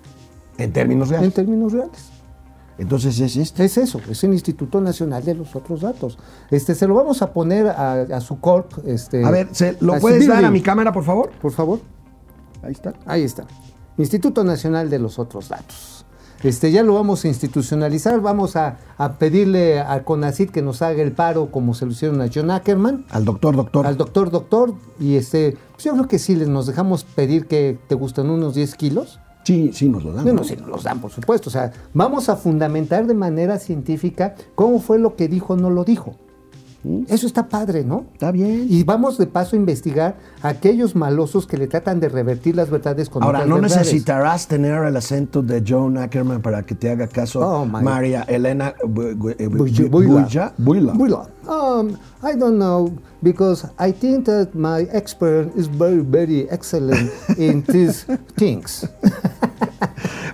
[0.64, 1.34] en términos en reales.
[1.34, 2.08] términos reales.
[2.78, 3.64] Entonces es este.
[3.64, 6.18] Es eso, es el Instituto Nacional de los otros datos.
[6.50, 8.72] Este, se lo vamos a poner a, a su corp.
[8.86, 11.30] Este, A ver, ¿se- ¿lo puedes dar a mi cámara, por favor?
[11.40, 11.80] Por favor.
[12.62, 12.94] Ahí está.
[13.06, 13.44] Ahí está.
[13.98, 16.06] Instituto Nacional de los otros datos.
[16.42, 21.00] Este, ya lo vamos a institucionalizar, vamos a, a pedirle a CONACID que nos haga
[21.02, 23.86] el paro como se lo hicieron a John Ackerman, Al doctor, doctor.
[23.86, 27.78] al doctor doctor, y este, pues yo creo que sí, les nos dejamos pedir que
[27.86, 29.20] te gustan unos 10 kilos.
[29.44, 30.24] Sí, sí, nos lo dan.
[30.24, 30.44] Bueno, ¿no?
[30.44, 31.48] sí nos los dan, por supuesto.
[31.48, 35.70] O sea, vamos a fundamentar de manera científica cómo fue lo que dijo o no
[35.70, 36.16] lo dijo.
[37.08, 38.06] Eso está padre, ¿no?
[38.12, 38.66] Está bien.
[38.68, 42.70] Y vamos de paso a investigar a aquellos malosos que le tratan de revertir las
[42.70, 43.76] verdades con Ahora, no verdades.
[43.78, 47.64] necesitarás tener el acento de John Ackerman para que te haga caso Oh.
[47.64, 48.74] María Elena.
[48.84, 50.52] Builla.
[50.58, 51.28] Buila.
[51.48, 52.92] Um, I don't know
[53.22, 58.04] because I think that my expert is very, very excellent in these
[58.36, 58.86] things.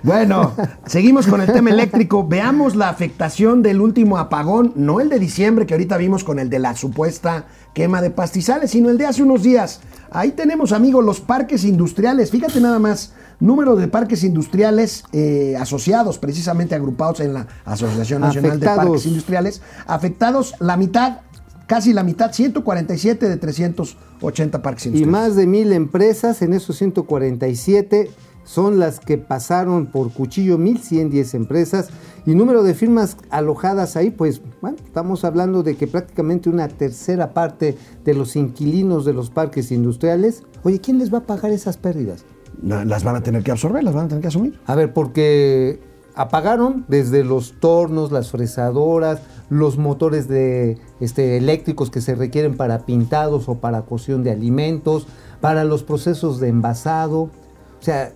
[0.03, 0.53] Bueno,
[0.85, 2.27] seguimos con el tema eléctrico.
[2.27, 6.49] Veamos la afectación del último apagón, no el de diciembre que ahorita vimos con el
[6.49, 9.81] de la supuesta quema de pastizales, sino el de hace unos días.
[10.11, 12.31] Ahí tenemos, amigos, los parques industriales.
[12.31, 18.59] Fíjate nada más, número de parques industriales eh, asociados, precisamente agrupados en la Asociación Nacional
[18.59, 18.65] de.
[18.65, 21.19] Parques Industriales, afectados la mitad,
[21.67, 25.11] casi la mitad, 147 de 380 parques y industriales.
[25.11, 28.09] más de mil empresas, en esos 147
[28.43, 31.89] son las que pasaron por cuchillo 1110 empresas
[32.25, 37.33] y número de firmas alojadas ahí, pues bueno, estamos hablando de que prácticamente una tercera
[37.33, 41.77] parte de los inquilinos de los parques industriales, oye, ¿quién les va a pagar esas
[41.77, 42.25] pérdidas?
[42.61, 44.59] Las van a tener que absorber, las van a tener que asumir.
[44.65, 45.79] A ver, porque
[46.15, 52.79] apagaron desde los tornos, las fresadoras, los motores de este, eléctricos que se requieren para
[52.79, 55.07] pintados o para cocción de alimentos,
[55.39, 57.21] para los procesos de envasado.
[57.21, 58.11] O sea,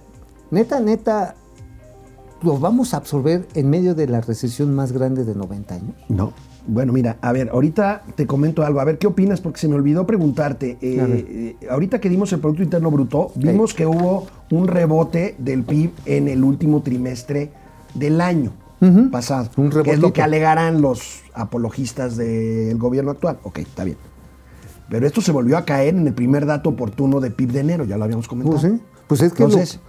[0.53, 1.35] neta, neta,
[2.41, 5.95] lo vamos a absorber en medio de la recesión más grande de 90 años.
[6.09, 6.33] No.
[6.65, 8.79] Bueno, mira, a ver, ahorita te comento algo.
[8.79, 9.41] A ver, ¿qué opinas?
[9.41, 10.77] Porque se me olvidó preguntarte.
[10.81, 15.63] Eh, eh, ahorita que dimos el Producto Interno Bruto, vimos que hubo un rebote del
[15.63, 17.51] PIB en el último trimestre
[17.93, 18.53] del año
[19.11, 19.49] pasado.
[19.57, 23.39] Un que es lo que alegarán los apologistas del gobierno actual.
[23.43, 23.97] Ok, está bien.
[24.89, 27.83] Pero esto se volvió a caer en el primer dato oportuno de PIB de enero,
[27.85, 28.59] ya lo habíamos comentado.
[28.59, 28.73] Pues,
[29.07, 29.79] pues es que lo- Entonces,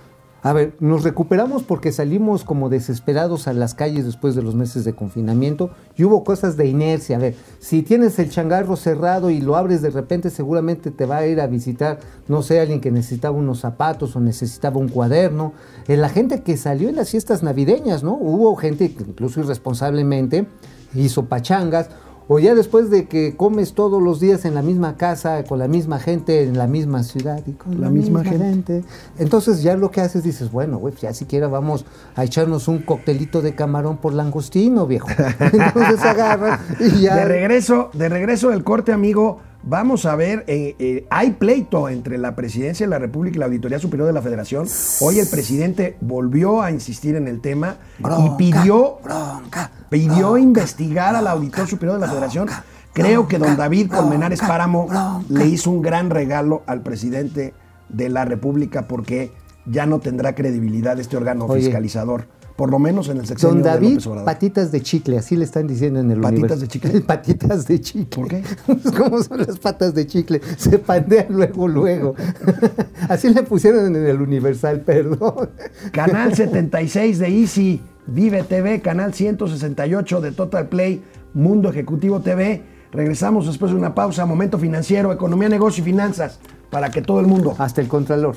[0.44, 4.84] a ver, nos recuperamos porque salimos como desesperados a las calles después de los meses
[4.84, 7.16] de confinamiento y hubo cosas de inercia.
[7.16, 11.16] A ver, si tienes el changarro cerrado y lo abres de repente, seguramente te va
[11.16, 15.54] a ir a visitar, no sé, alguien que necesitaba unos zapatos o necesitaba un cuaderno.
[15.88, 18.12] Eh, la gente que salió en las fiestas navideñas, ¿no?
[18.12, 20.46] Hubo gente que incluso irresponsablemente
[20.94, 21.88] hizo pachangas.
[22.26, 25.68] O ya después de que comes todos los días en la misma casa, con la
[25.68, 28.74] misma gente, en la misma ciudad y con La la, misma misma, gente.
[28.74, 28.88] gente.
[29.18, 31.84] Entonces ya lo que haces dices, bueno, güey, ya siquiera vamos
[32.14, 35.08] a echarnos un coctelito de camarón por langostino, viejo.
[35.40, 37.16] Entonces agarras y ya.
[37.16, 42.18] De regreso, de regreso del corte, amigo, Vamos a ver, eh, eh, hay pleito entre
[42.18, 44.66] la Presidencia de la República y la Auditoría Superior de la Federación.
[45.00, 51.16] Hoy el presidente volvió a insistir en el tema y pidió, bronca, pidió bronca, investigar
[51.16, 52.48] al Auditor Superior de la Federación.
[52.92, 55.24] Creo que don David Colmenares bronca, Páramo bronca.
[55.30, 57.54] le hizo un gran regalo al presidente
[57.88, 59.32] de la República porque
[59.64, 61.62] ya no tendrá credibilidad este órgano Oye.
[61.62, 64.24] fiscalizador, por lo menos en el sexenio Don de David, López Obrador.
[64.26, 67.00] patitas de chicle, así le están diciendo en el ¿Patitas de chicle?
[67.06, 68.22] patitas de chicle.
[68.22, 68.42] ¿Por qué?
[68.96, 70.40] ¿Cómo son las patas de chicle?
[70.56, 72.14] Se pandean luego, luego.
[73.08, 75.50] así le pusieron en el universal, perdón.
[75.92, 82.62] Canal 76 de Easy, Vive TV, Canal 168 de Total Play, Mundo Ejecutivo TV.
[82.92, 86.38] Regresamos después de una pausa, momento financiero, economía, negocio y finanzas,
[86.70, 88.36] para que todo el mundo Hasta el contralor.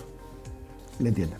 [0.97, 1.37] le entienda.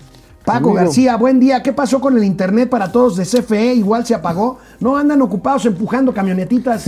[0.48, 0.74] Paco Amigo.
[0.76, 1.62] García, buen día.
[1.62, 3.74] ¿Qué pasó con el internet para todos de CFE?
[3.74, 4.60] Igual se apagó.
[4.80, 6.86] No andan ocupados empujando camionetitas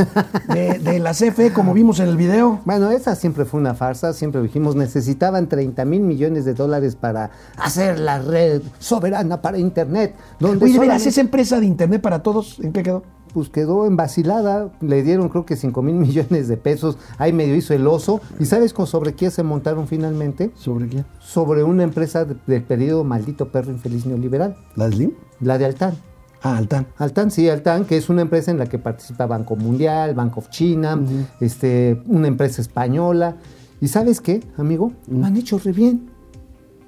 [0.48, 2.62] de, de la CFE como vimos en el video.
[2.63, 7.32] Bueno, esa siempre fue una farsa, siempre dijimos, necesitaban 30 mil millones de dólares para
[7.58, 10.15] hacer la red soberana para Internet.
[10.39, 13.04] Donde Oye, solamente- esa empresa de internet para todos, ¿en qué quedó?
[13.34, 17.56] Pues quedó en vacilada, le dieron creo que 5 mil millones de pesos, ahí medio
[17.56, 18.22] hizo el oso.
[18.39, 20.52] ¿Y sabes con sobre qué se montaron finalmente?
[20.56, 21.06] ¿Sobre quién?
[21.20, 25.12] Sobre una empresa de- del periodo maldito perro infeliz neoliberal, ¿La Slim?
[25.42, 25.94] la de Altán.
[26.42, 26.88] Ah, Altán.
[26.98, 30.50] Altán, sí, Altán, que es una empresa en la que participa Banco Mundial, Bank of
[30.50, 30.98] China,
[31.42, 33.36] este, una empresa española.
[33.82, 34.94] ¿Y sabes qué, amigo?
[35.08, 36.10] Lo han hecho re bien.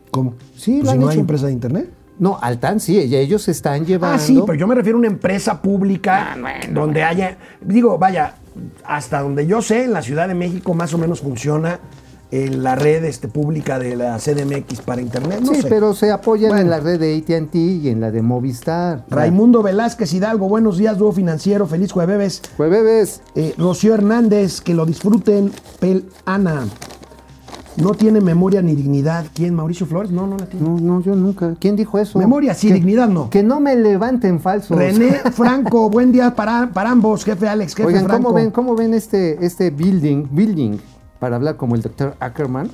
[0.10, 0.36] ¿Cómo?
[0.56, 1.22] Sí, Pues lo si han no hay hecho.
[1.22, 1.90] empresa de internet.
[2.22, 4.18] No, Altán sí, ellos están llevando.
[4.18, 6.38] Ah, sí, pero yo me refiero a una empresa pública
[6.72, 8.36] donde haya, digo, vaya,
[8.86, 11.80] hasta donde yo sé, en la Ciudad de México más o menos funciona
[12.30, 15.40] eh, la red este, pública de la CDMX para internet.
[15.42, 15.68] No sí, sé.
[15.68, 16.62] pero se apoyan Bueno.
[16.62, 19.04] en la red de AT&T y en la de Movistar.
[19.10, 22.44] Raimundo Velázquez Hidalgo, buenos días, dúo financiero, feliz jueves.
[22.56, 23.24] Jueves.
[23.34, 25.52] Eh, Rocío Hernández, que lo disfruten.
[25.80, 26.68] Pel Ana,
[27.78, 29.26] no tiene memoria ni dignidad.
[29.34, 29.56] ¿Quién?
[29.56, 30.12] ¿Mauricio Flores?
[30.12, 30.68] No, no la tiene.
[30.68, 31.56] No, no, yo nunca.
[31.60, 32.20] ¿Quién dijo eso?
[32.20, 33.30] Memoria sí, Que- dignidad no.
[33.30, 34.78] Que no me levanten falsos.
[34.78, 38.24] René Franco, buen día para, para ambos, jefe Alex, jefe Oigan, Franco.
[38.24, 40.78] ¿cómo ven, cómo ven este, este building, building,
[41.20, 42.70] para hablar como el doctor Ackerman?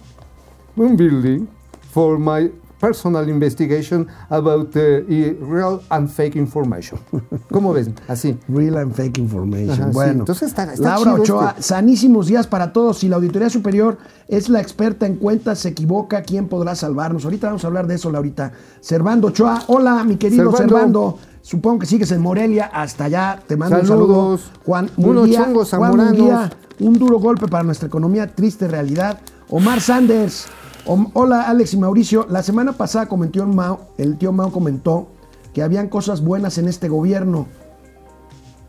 [0.75, 1.45] Un building
[1.91, 6.99] for my personal investigation about eh, real and fake information.
[7.51, 7.93] ¿Cómo ven?
[8.07, 8.37] Así.
[8.47, 9.71] Real and fake information.
[9.71, 9.93] Ajá, sí.
[9.93, 11.63] bueno, Entonces está- está Laura chido Ochoa, este.
[11.63, 12.99] sanísimos días para todos.
[12.99, 17.23] Si la Auditoría Superior es la experta en cuentas, se equivoca, ¿quién podrá salvarnos?
[17.25, 18.51] Ahorita vamos a hablar de eso, Laurita.
[18.79, 21.17] Servando Ochoa, hola, mi querido Servando.
[21.41, 23.39] Supongo que sigues en Morelia, hasta allá.
[23.47, 23.91] Te mando Saludos.
[24.09, 24.61] un saludo.
[24.65, 26.17] Juan Unos Munguía, chongos Juan zamoranos.
[26.17, 26.49] Munguía,
[26.81, 29.19] un duro golpe para nuestra economía, triste realidad.
[29.49, 30.45] Omar Sanders.
[30.87, 32.25] Hola, Alex y Mauricio.
[32.29, 35.07] La semana pasada comentó el, Mao, el tío Mao comentó
[35.53, 37.47] que habían cosas buenas en este gobierno.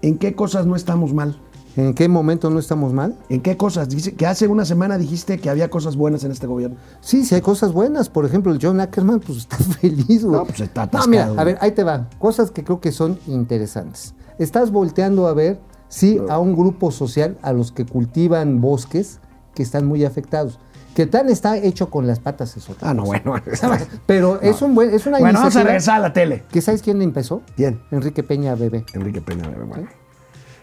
[0.02, 1.38] ¿En qué cosas no estamos mal?
[1.76, 3.16] ¿En qué momento no estamos mal?
[3.28, 3.88] ¿En qué cosas?
[3.88, 6.76] Dice que hace una semana dijiste que había cosas buenas en este gobierno.
[7.00, 8.09] Sí, sí hay cosas buenas.
[8.09, 10.24] Por ejemplo, el John Ackerman pues está feliz.
[10.24, 10.38] güey.
[10.40, 11.40] No, pues está No, mira, atascado.
[11.40, 12.09] a ver, ahí te va.
[12.18, 14.14] Cosas que creo que son interesantes.
[14.40, 19.20] Estás volteando a ver, sí, a un grupo social, a los que cultivan bosques,
[19.54, 20.59] que están muy afectados.
[20.99, 23.21] Que tan está hecho con las patas es otra Ah, no, cosa.
[23.25, 23.43] bueno.
[24.07, 26.43] Pero es, un buen, es una Bueno, vamos a regresar a la tele.
[26.51, 27.41] que ¿sabes quién empezó?
[27.55, 27.79] ¿Quién?
[27.93, 28.85] Enrique Peña Bebé.
[28.95, 29.49] Enrique Peña.
[29.49, 29.87] bueno.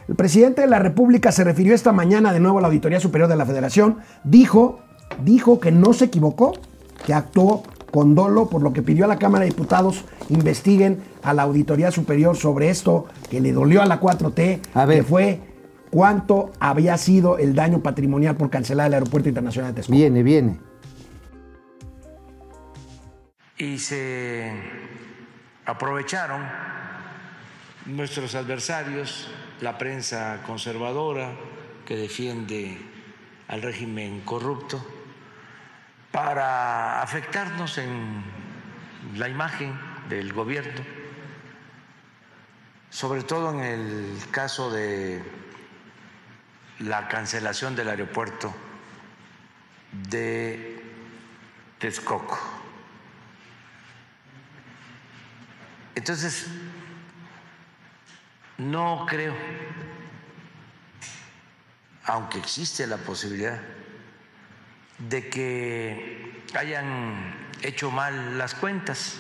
[0.10, 3.30] El presidente de la República se refirió esta mañana de nuevo a la Auditoría Superior
[3.30, 4.00] de la Federación.
[4.26, 4.80] Dijo,
[5.24, 6.52] dijo que no se equivocó,
[7.06, 11.34] que actuó con dolo, por lo que pidió a la Cámara de Diputados investiguen a
[11.34, 14.98] la Auditoría Superior sobre esto que le dolió a la 4T, A ver.
[14.98, 15.39] que fue
[15.95, 19.97] cuánto había sido el daño patrimonial por cancelar el Aeropuerto Internacional de Texcoco.
[19.97, 20.60] Viene, viene.
[23.58, 24.51] y se
[25.65, 26.45] aprovecharon
[27.86, 29.29] nuestros adversarios,
[29.62, 31.31] la prensa conservadora
[31.86, 32.77] que defiende
[33.47, 34.86] al régimen corrupto,
[36.12, 38.21] para afectarnos en
[39.15, 39.79] la imagen
[40.10, 40.81] del gobierno,
[42.89, 45.44] sobre todo en el caso de
[46.79, 48.53] la cancelación del aeropuerto
[50.09, 50.83] de
[51.79, 52.38] Texcoco.
[55.95, 56.47] Entonces,
[58.58, 59.35] no creo,
[62.06, 63.62] aunque existe la posibilidad
[64.97, 69.17] de que hayan hecho mal las cuentas,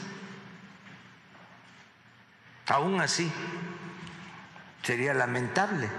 [2.67, 3.31] aún así
[4.83, 5.89] sería lamentable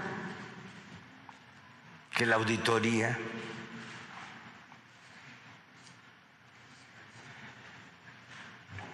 [2.17, 3.15] que la auditoría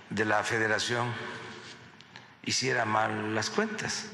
[0.10, 1.10] de la federación
[2.44, 4.10] hiciera mal las cuentas.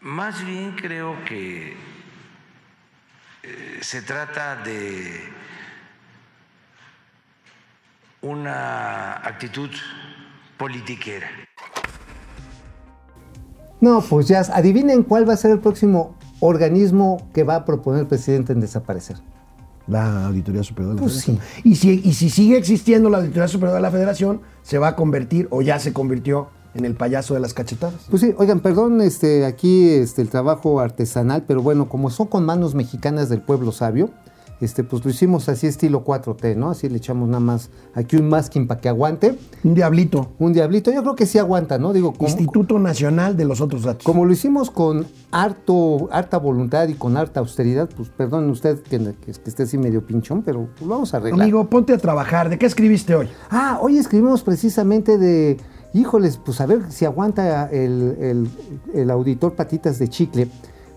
[0.00, 1.76] Más bien creo que
[3.42, 5.30] eh, se trata de
[8.22, 9.70] una actitud
[10.56, 11.49] politiquera.
[13.80, 18.00] No, pues ya, adivinen cuál va a ser el próximo organismo que va a proponer
[18.00, 19.16] el presidente en desaparecer.
[19.86, 21.38] La Auditoría Superior de la Pues Federación.
[21.64, 24.96] Y, si, y si sigue existiendo la Auditoría Superior de la Federación, se va a
[24.96, 28.06] convertir, o ya se convirtió, en el payaso de las cachetadas.
[28.08, 32.44] Pues sí, oigan, perdón, este, aquí este, el trabajo artesanal, pero bueno, como son con
[32.44, 34.10] manos mexicanas del pueblo sabio,
[34.60, 36.70] este, pues lo hicimos así estilo 4T, ¿no?
[36.70, 39.38] Así le echamos nada más aquí un masking para que aguante.
[39.64, 40.32] Un diablito.
[40.38, 41.92] Un diablito, yo creo que sí aguanta, ¿no?
[41.92, 44.04] Digo, como, Instituto Nacional de los Otros Datos.
[44.04, 48.98] como lo hicimos con harto, harta voluntad y con harta austeridad, pues perdón usted que,
[48.98, 51.40] que- que esté así medio pinchón, pero lo vamos a arreglar.
[51.42, 52.48] Amigo, ponte a trabajar.
[52.48, 53.28] ¿De qué escribiste hoy?
[53.50, 55.56] Ah, hoy escribimos precisamente de,
[55.94, 58.48] híjoles, pues a ver si aguanta el, el-
[58.94, 60.48] el auditor Patitas de Chicle,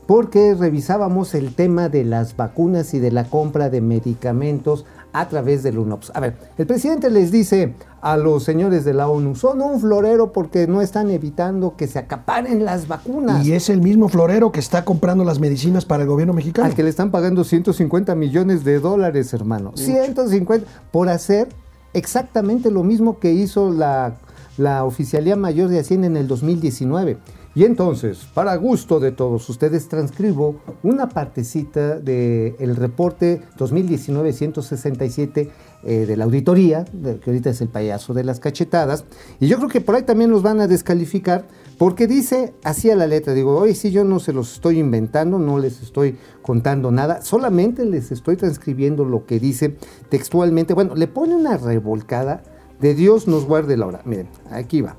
[0.05, 5.63] porque revisábamos el tema de las vacunas y de la compra de medicamentos a través
[5.63, 6.11] del UNOPS.
[6.15, 10.33] A ver, el presidente les dice a los señores de la ONU, son un florero
[10.33, 13.45] porque no están evitando que se acaparen las vacunas.
[13.45, 16.67] Y es el mismo florero que está comprando las medicinas para el gobierno mexicano.
[16.67, 19.71] Al que le están pagando 150 millones de dólares, hermano.
[19.75, 21.47] 150 por hacer
[21.93, 24.15] exactamente lo mismo que hizo la,
[24.57, 27.17] la Oficialía Mayor de Hacienda en el 2019.
[27.55, 35.49] Y entonces, para gusto de todos ustedes, transcribo una partecita del reporte 2019-167
[35.85, 39.05] eh, de la auditoría, de- que ahorita es el payaso de las cachetadas.
[39.39, 41.45] Y yo creo que por ahí también los van a descalificar,
[41.77, 45.37] porque dice así a la letra, digo, hoy sí yo no se los estoy inventando,
[45.39, 49.75] no les estoy contando nada, solamente les estoy transcribiendo lo que dice
[50.09, 50.73] textualmente.
[50.73, 52.41] Bueno, le pone una revolcada
[52.79, 54.01] de Dios nos guarde la hora.
[54.05, 54.97] Miren, aquí va.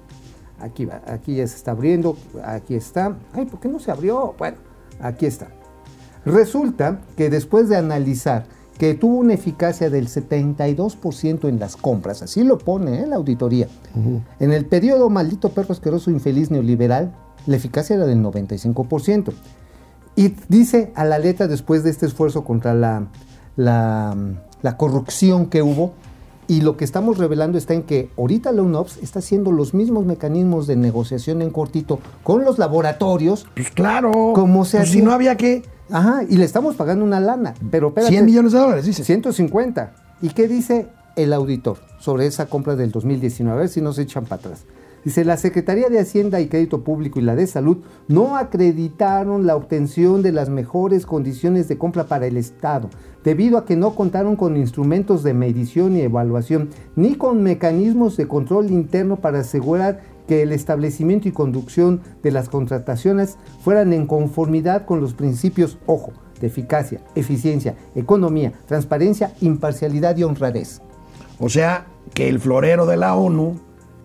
[0.65, 3.19] Aquí va, aquí ya se está abriendo, aquí está.
[3.35, 4.35] Ay, ¿por qué no se abrió?
[4.39, 4.57] Bueno,
[4.99, 5.49] aquí está.
[6.25, 8.47] Resulta que después de analizar
[8.79, 13.07] que tuvo una eficacia del 72% en las compras, así lo pone ¿eh?
[13.07, 13.69] la auditoría,
[14.41, 17.15] en el periodo maldito perro asqueroso infeliz neoliberal,
[17.47, 19.33] la eficacia era del 95%.
[20.17, 23.09] Y dice a la letra después de este esfuerzo contra la,
[23.57, 24.17] la,
[24.63, 25.93] la corrupción que hubo,
[26.49, 30.05] y lo que estamos revelando está en que ahorita la UNOPS está haciendo los mismos
[30.05, 33.47] mecanismos de negociación en cortito con los laboratorios.
[33.55, 34.13] Pues claro.
[34.35, 35.63] Como se Pues si no había que.
[35.91, 37.55] Ajá, y le estamos pagando una lana.
[37.71, 39.05] Pero espérate, 100 millones de dólares, dice.
[39.05, 39.93] 150.
[40.23, 43.57] ¿Y qué dice el auditor sobre esa compra del 2019?
[43.57, 44.65] A ver si no se echan para atrás.
[45.05, 47.79] Dice, la Secretaría de Hacienda y Crédito Público y la de Salud
[48.09, 52.89] no acreditaron la obtención de las mejores condiciones de compra para el Estado,
[53.23, 58.27] debido a que no contaron con instrumentos de medición y evaluación, ni con mecanismos de
[58.27, 64.87] control interno para asegurar que el establecimiento y conducción de las contrataciones fueran en conformidad
[64.87, 70.81] con los principios, ojo, de eficacia, eficiencia, economía, transparencia, imparcialidad y honradez.
[71.39, 73.57] O sea, que el florero de la ONU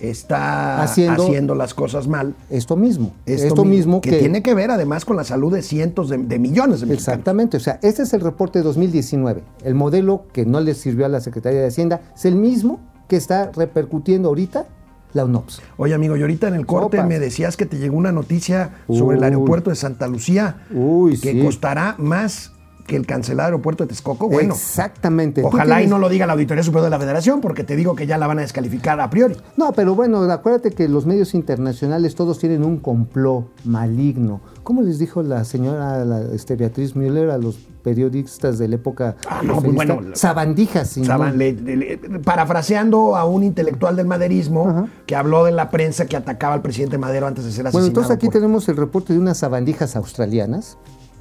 [0.01, 2.35] está Haciendo- haciendo, las cosas mal.
[2.49, 6.09] Esto mismo, Esto, esto, mismo que, tiene que ver además con la salud de cientos
[6.09, 6.99] de, de millones de mexicanos.
[7.19, 9.43] Exactamente, o sea, este es el reporte de 2019.
[9.63, 13.15] El modelo que no le sirvió a la Secretaría de Hacienda es el mismo que
[13.15, 14.67] está repercutiendo ahorita
[15.13, 15.61] la UNOPS.
[15.77, 19.17] Oye, amigo, y ahorita en el corte me decías que te llegó una noticia sobre
[19.17, 21.41] el aeropuerto de Santa Lucía Uy, que sí.
[21.43, 22.51] costará más
[22.89, 24.27] que el cancelar aeropuerto de Texcoco.
[24.27, 25.43] Bueno, Exactamente.
[25.43, 28.07] Ojalá y no lo diga la Auditoría Superior de la Federación, porque te digo que
[28.07, 29.35] ya la van a descalificar a priori.
[29.57, 34.41] No, pero bueno, acuérdate que los medios internacionales todos tienen un complot maligno.
[34.63, 39.15] ¿Cómo les dijo la señora la, este, Beatriz Müller a los periodistas de la época?
[39.27, 44.67] Ah, no, pues bueno, Sabandijas, sin Saban- le- le- parafraseando a un intelectual del maderismo
[44.69, 44.87] Ajá.
[45.05, 47.73] que habló de la prensa que atacaba al presidente Madero antes de ser asesinado.
[47.73, 50.77] Bueno, entonces aquí por- tenemos el reporte de unas sabandijas australianas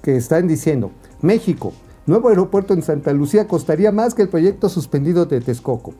[0.08, 0.90] que están diciendo,
[1.20, 1.74] México,
[2.06, 5.92] nuevo aeropuerto en Santa Lucía costaría más que el proyecto suspendido de Texcoco.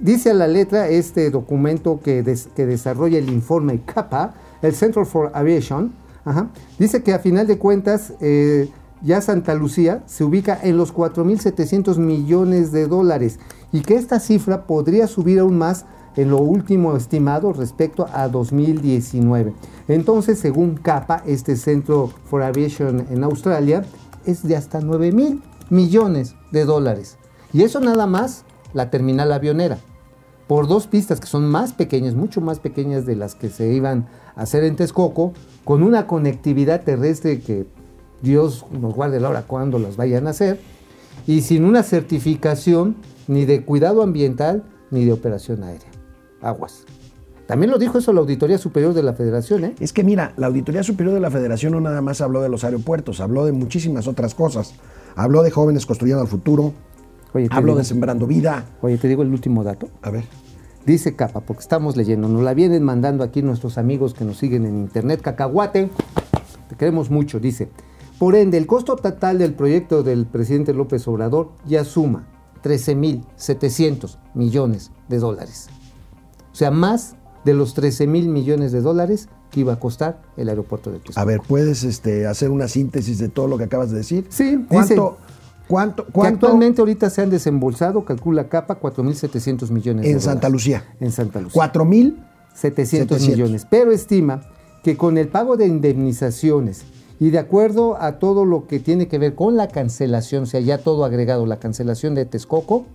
[0.00, 2.24] Dice a la letra este documento que,
[2.56, 5.92] que desarrolla el informe CAPA, el Central for Aviation,
[6.24, 6.50] ajá,
[6.80, 8.70] dice que a final de cuentas eh,
[9.02, 13.38] ya Santa Lucía se ubica en los 4.700 millones de dólares
[13.70, 15.86] y que esta cifra podría subir aún más
[16.16, 19.52] en lo último estimado respecto a 2019.
[19.88, 23.84] Entonces, según CAPA, este Centro for Aviation en Australia
[24.24, 27.16] es de hasta 9 mil millones de dólares.
[27.52, 29.78] Y eso nada más la terminal avionera.
[30.46, 34.08] Por dos pistas que son más pequeñas, mucho más pequeñas de las que se iban
[34.36, 35.32] a hacer en Texcoco,
[35.64, 37.66] con una conectividad terrestre que
[38.20, 40.60] Dios nos guarde la hora cuando las vayan a hacer,
[41.26, 42.96] y sin una certificación
[43.26, 45.93] ni de cuidado ambiental ni de operación aérea.
[46.44, 46.84] Aguas.
[47.46, 49.74] También lo dijo eso la Auditoría Superior de la Federación, ¿eh?
[49.78, 52.64] Es que mira, la Auditoría Superior de la Federación no nada más habló de los
[52.64, 54.74] aeropuertos, habló de muchísimas otras cosas.
[55.14, 56.72] Habló de jóvenes construyendo el futuro,
[57.34, 58.64] Oye, habló digo- de sembrando vida.
[58.80, 59.88] Oye, te digo el último dato.
[60.02, 60.24] A ver.
[60.86, 64.64] Dice Capa, porque estamos leyendo, nos la vienen mandando aquí nuestros amigos que nos siguen
[64.66, 65.20] en internet.
[65.22, 65.90] Cacahuate,
[66.68, 67.68] te queremos mucho, dice.
[68.18, 72.26] Por ende, el costo total del proyecto del presidente López Obrador ya suma
[72.62, 75.68] 13.700 millones de dólares.
[76.54, 80.48] O sea, más de los 13 mil millones de dólares que iba a costar el
[80.48, 81.20] aeropuerto de Texcoco.
[81.20, 84.26] A ver, ¿puedes este, hacer una síntesis de todo lo que acabas de decir?
[84.28, 85.18] Sí, ¿Cuánto,
[85.66, 90.22] cuánto, Que actualmente ahorita se han desembolsado, calcula Capa, 4.700 millones de en dólares.
[90.22, 90.84] Santa Lucía?
[91.00, 91.54] En Santa Lucía.
[91.54, 92.22] ¿Cuatro mil?
[92.54, 93.28] 700, 700.
[93.28, 94.42] millones, pero estima
[94.84, 96.84] que con el pago de indemnizaciones
[97.20, 100.60] y de acuerdo a todo lo que tiene que ver con la cancelación, o sea,
[100.60, 102.86] ya todo agregado, la cancelación de Texcoco,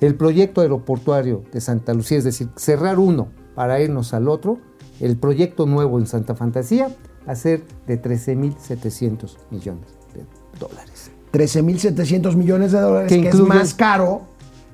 [0.00, 4.58] el proyecto aeroportuario de Santa Lucía, es decir, cerrar uno para irnos al otro,
[5.00, 6.88] el proyecto nuevo en Santa Fantasía,
[7.26, 10.24] a ser de 13.700 millones de
[10.58, 11.10] dólares.
[11.32, 14.22] 13.700 millones de dólares, Que que, es más caro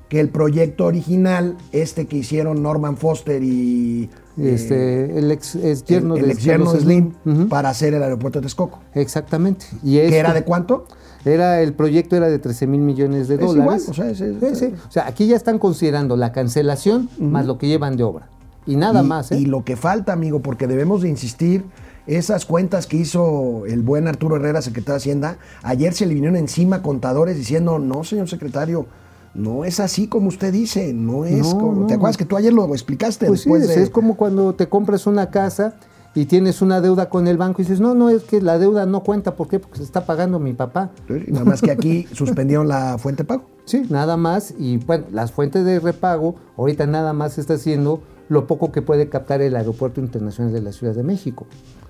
[0.09, 4.09] que el proyecto original, este que hicieron Norman Foster y
[4.47, 6.93] Este, el ex, ex yerno el, de el ex yerno Carlos de
[7.25, 8.79] Slim, para hacer el aeropuerto de Texcoco.
[8.93, 9.65] Exactamente.
[9.83, 10.85] Y ¿Que esto- era de cuánto?
[11.25, 13.61] Era, el proyecto era de 13 mil millones de Es dólares.
[13.63, 14.73] igual, o sea, es- es- Sí, sí.
[14.87, 18.29] O sea, aquí ya están considerando la cancelación más lo que llevan de obra.
[18.65, 19.37] Y nada y, más, ¿eh?
[19.39, 21.65] y lo que falta, amigo, porque debemos de insistir,
[22.07, 26.37] esas cuentas que hizo el buen Arturo Herrera, secretario de Hacienda, ayer se le vinieron
[26.37, 28.87] encima contadores diciendo, no, señor secretario,
[29.33, 31.81] no es así como usted dice, no es No, como...
[31.81, 31.87] no.
[31.87, 33.27] ¿Te acuerdas que tú ayer lo explicaste?
[33.27, 35.75] pues sí, después es, de- es como cuando te compras una casa
[36.15, 38.85] y tienes una deuda con el banco y dices, no, no, es que la deuda
[38.87, 39.35] no cuenta.
[39.35, 39.59] ¿Por qué?
[39.59, 40.89] Porque se está pagando mi papá.
[41.07, 43.43] Sí, Nada más que aquí suspendieron la fuente de pago.
[43.65, 44.53] Sí, nada más.
[44.57, 48.81] Y bueno, las fuentes de repago, ahorita nada más se está haciendo lo poco que
[48.81, 51.45] puede captar el Aeropuerto Internacional de la Ciudad de México.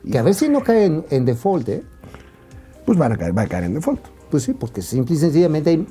[0.09, 1.83] Que a ver si no cae en, en default, ¿eh?
[2.85, 4.01] Pues van a caer, va a caer en default.
[4.29, 5.87] Pues sí, porque simple y sencillamente hay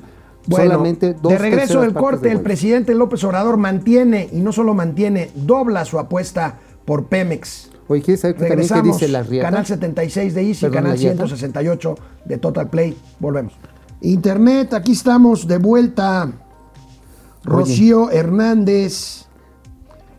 [0.49, 4.53] Bueno, solamente dos de regreso del corte, del el presidente López Obrador mantiene, y no
[4.53, 7.71] solo mantiene, dobla su apuesta por Pemex.
[7.89, 9.49] Oye, ¿quieres saber también qué Regresamos, dice la Riata?
[9.49, 11.15] canal 76 de Easy, Perdón, canal ¿la Riata?
[11.27, 11.95] 168
[12.27, 12.97] de Total Play.
[13.19, 13.53] Volvemos.
[14.01, 16.31] Internet, aquí estamos de vuelta.
[17.45, 19.25] Rocío Hernández.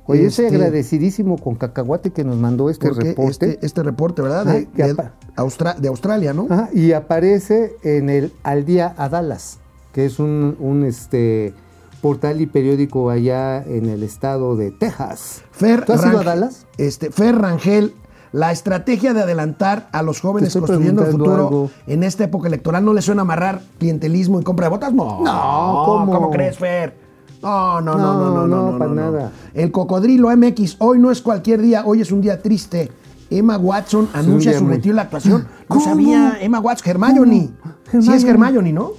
[0.06, 3.30] Oye, estoy Este, agradecidísimo con Cacahuate que nos mandó este reporte.
[3.52, 4.46] Este, este reporte, ¿verdad?
[4.48, 6.48] Ah, De, de Austra- de Australia, ¿no?
[6.50, 9.60] Ajá, y aparece en el Al Día a Dallas,
[9.94, 11.54] que es un, un, este,
[12.02, 15.44] portal y periódico allá en el estado de Texas.
[15.52, 16.66] Fer ¿Tú has ido a Dallas?
[16.78, 17.94] Este, Fer Rangel,
[18.32, 21.72] la estrategia de adelantar a los jóvenes construyendo el futuro algo.
[21.88, 24.94] en esta época electoral no le suena amarrar clientelismo y compra de botas.
[24.94, 26.12] No, No, ¿cómo?
[26.14, 26.96] ¿cómo crees, Fer?
[27.42, 28.96] No, no, no, no, no, no, No, no, para no.
[29.12, 29.32] nada.
[29.54, 32.92] El cocodrilo MX, hoy no es cualquier día, hoy es un día triste.
[33.32, 35.44] Emma Watson anuncia su retiro de la actuación.
[35.44, 35.82] No ¿Cómo?
[35.82, 37.52] sabía Emma Watson, Hermione.
[37.92, 38.04] ¿Cómo?
[38.04, 38.58] Sí es Hermione.
[38.58, 38.94] Hermione,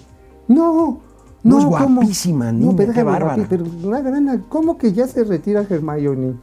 [0.55, 0.99] ¿no?
[1.43, 3.37] No, No, es guapísima, niña, qué déjame bárbara.
[3.37, 3.65] guapi- pero
[4.49, 6.35] ¿Cómo que ya se retira Hermione?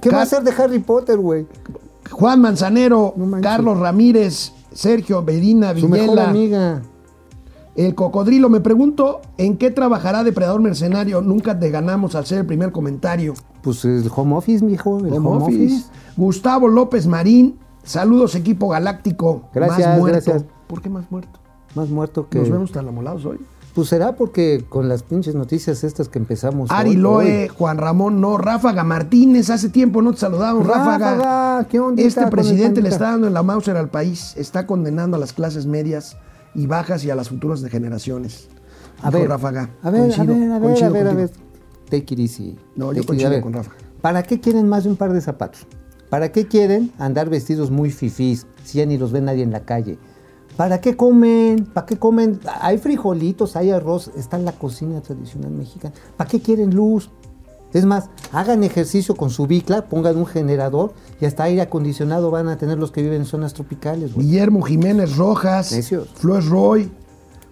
[0.00, 1.46] ¿Qué va a hacer de Harry Potter, güey?
[2.10, 3.40] Juan Manzanero, No.
[3.42, 6.30] Carlos Ramírez, Sergio Medina Su mejor Villela.
[6.30, 6.82] amiga.
[7.76, 11.20] El cocodrilo, me pregunto en qué trabajará Depredador Mercenario.
[11.20, 13.34] Nunca te ganamos al ser el primer comentario.
[13.62, 15.64] Pues el home office, mijo, el Home home, office.
[15.74, 15.90] office.
[16.16, 19.42] Gustavo López Marín, saludos equipo galáctico.
[19.54, 20.30] Gracias, más muerto.
[20.30, 20.44] gracias.
[20.66, 21.37] ¿Por qué más muerto?
[21.74, 22.38] Más muerto que...
[22.38, 23.38] Nos vemos tan amolados hoy.
[23.74, 27.48] Pues será porque con las pinches noticias estas que empezamos Ari hoy- Loe, hoy.
[27.48, 28.36] Juan Ramón, no.
[28.38, 30.66] Ráfaga Martínez, hace tiempo no te saludamos.
[30.66, 31.14] Ráfaga.
[31.14, 35.16] Ráfaga, ¿qué ondita Este presidente le está dando en la Mauser al país, está condenando
[35.16, 36.16] a las clases medias
[36.54, 38.48] y bajas y a las futuras generaciones.
[39.00, 39.70] A ver, Ráfaga.
[39.82, 41.28] a ver, Coincido, a ver, a ver, a ver, a ver.
[41.30, 41.46] contigo.
[41.88, 42.58] Take it easy.
[42.74, 43.76] No, yo coincido ver, con Ráfaga.
[44.00, 45.66] ¿Para qué quieren más de un par de zapatos?
[46.10, 49.60] ¿Para qué quieren andar vestidos muy fifís si ya ni los ve nadie en la
[49.60, 49.98] calle?
[50.58, 51.66] ¿Para qué comen?
[51.66, 52.40] ¿Para qué comen?
[52.60, 55.94] Hay frijolitos, hay arroz, está en la cocina tradicional mexicana.
[56.16, 57.10] ¿Para qué quieren luz?
[57.72, 62.48] Es más, hagan ejercicio con su bicla, pongan un generador y hasta aire acondicionado van
[62.48, 64.16] a tener los que viven en zonas tropicales.
[64.16, 66.08] Guillermo Jiménez Rojas, Necios.
[66.14, 66.90] Flores Roy,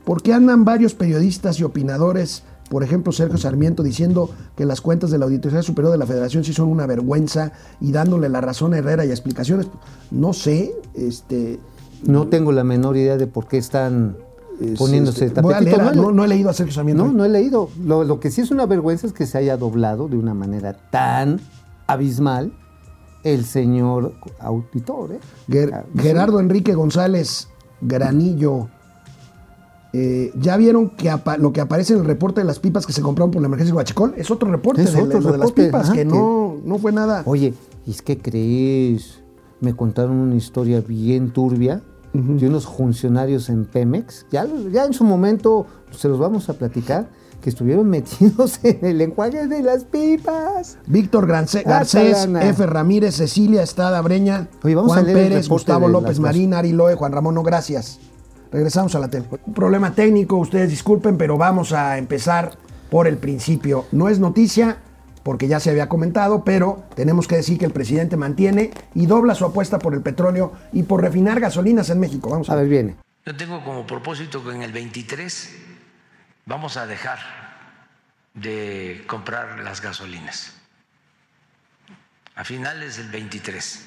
[0.05, 5.13] ¿por qué andan varios periodistas y opinadores, por ejemplo Sergio Sarmiento, diciendo que las cuentas
[5.13, 8.75] de la Auditoría Superior de la Federación sí son una vergüenza y dándole la razón
[8.75, 9.69] a Herrera y explicaciones?
[10.11, 11.61] No sé, este...
[12.05, 14.17] No tengo la menor idea de por qué están
[14.61, 15.83] es, poniéndose este, voy a tapetito.
[15.83, 17.05] leer, No, no, no he leído a Sergio Sarmiento.
[17.07, 17.69] No, no he leído.
[17.85, 20.75] Lo, lo que sí es una vergüenza es que se haya doblado de una manera
[20.91, 21.41] tan
[21.87, 22.53] abismal
[23.25, 25.13] el señor auditor.
[25.13, 25.19] ¿eh?
[25.49, 27.49] Ger- Ah, Gerardo Enrique González
[27.81, 28.69] Granillo.
[29.93, 33.03] eh, ¿Ya vieron que lo que aparece en el reporte de las pipas que se
[33.03, 34.15] compraron por la emergencia de Huachicol?
[34.17, 36.57] Es otro reporte Es de, otro lo de las reporte, pipas ajá, que, que- no,
[36.65, 37.23] no fue nada.
[37.27, 37.53] Oye,
[37.87, 39.21] ¿y es que crees?
[39.61, 41.83] Me contaron una historia bien turbia
[42.13, 44.27] de unos funcionarios en Pemex.
[44.31, 47.09] Ya, ya en su momento se los vamos a platicar.
[47.41, 50.79] Que estuvieron metidos en el enjuague de las pipas.
[50.87, 51.65] Víctor Garcés.
[51.67, 52.67] F.
[52.67, 56.73] Ramírez, Cecilia Estrada Breña, Oye, vamos Juan a leer el Pérez, Gustavo López Marín, Ari
[56.73, 58.01] Loe, Juan Ramón, no, gracias.
[58.51, 59.27] Regresamos a la tele.
[59.47, 62.57] Un problema técnico, ustedes disculpen, pero vamos a empezar
[62.91, 63.85] por el principio.
[63.93, 64.79] No es noticia,
[65.27, 69.35] porque ya se había comentado, pero tenemos que decir que el presidente mantiene y dobla
[69.35, 72.31] su apuesta por el petróleo y por refinar gasolinas en México.
[72.31, 72.95] Vamos a, ver, viene.
[73.25, 75.57] Yo tengo como propósito que en el 23
[76.45, 77.19] vamos a dejar
[78.35, 80.55] de comprar las gasolinas.
[82.37, 83.85] A finales del 23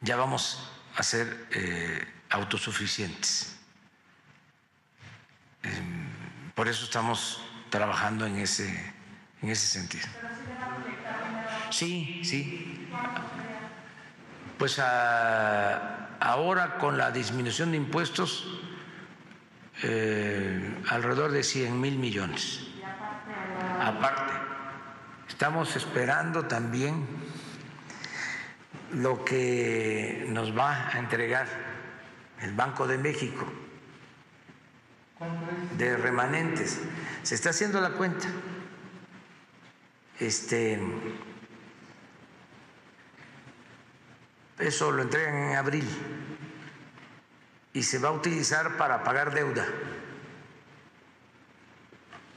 [0.00, 3.54] ya vamos a ser eh, autosuficientes.
[5.62, 6.08] Em,
[6.56, 8.93] Por eso estamos trabajando en ese,
[9.44, 10.06] en ese sentido.
[11.70, 12.88] Sí, sí.
[14.58, 18.60] Pues a- ahora con la disminución de impuestos,
[19.82, 22.60] eh, alrededor de 100 mil millones.
[23.82, 24.32] Aparte,
[25.28, 27.06] estamos esperando también
[28.92, 31.46] lo que nos va a entregar
[32.40, 33.44] el Banco de México
[35.76, 36.80] de remanentes.
[37.22, 38.28] Se está haciendo la cuenta.
[40.24, 40.80] Este
[44.58, 45.86] eso lo entregan en abril
[47.74, 49.66] y se va a utilizar para pagar deuda.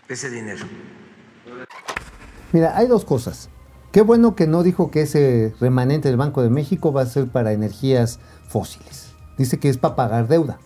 [0.10, 0.66] Ese dinero.
[2.52, 3.50] Mira, hay dos cosas.
[3.94, 7.30] Qué bueno que no dijo que ese remanente del Banco de México va a ser
[7.30, 8.20] para energías
[8.50, 9.07] fósiles.
[9.38, 10.58] Dice que es para pagar deuda.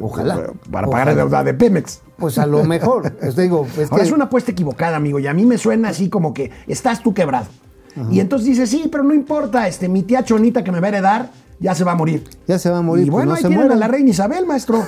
[0.00, 0.34] Ojalá.
[0.70, 1.14] Para pagar Ojalá.
[1.14, 2.00] deuda de Pemex.
[2.18, 3.12] Pues a lo mejor.
[3.20, 5.88] Es, digo, es Ahora que- es una apuesta equivocada, amigo, y a mí me suena
[5.88, 7.46] así como que estás tú quebrado.
[8.10, 10.88] Y entonces dices, sí, pero no importa, este, mi tía Chonita que me va a
[10.88, 12.24] heredar ya se va a morir.
[12.48, 14.08] Ya se va a morir, Y pues bueno, no ahí se tienen a la reina
[14.10, 14.82] Isabel, maestro.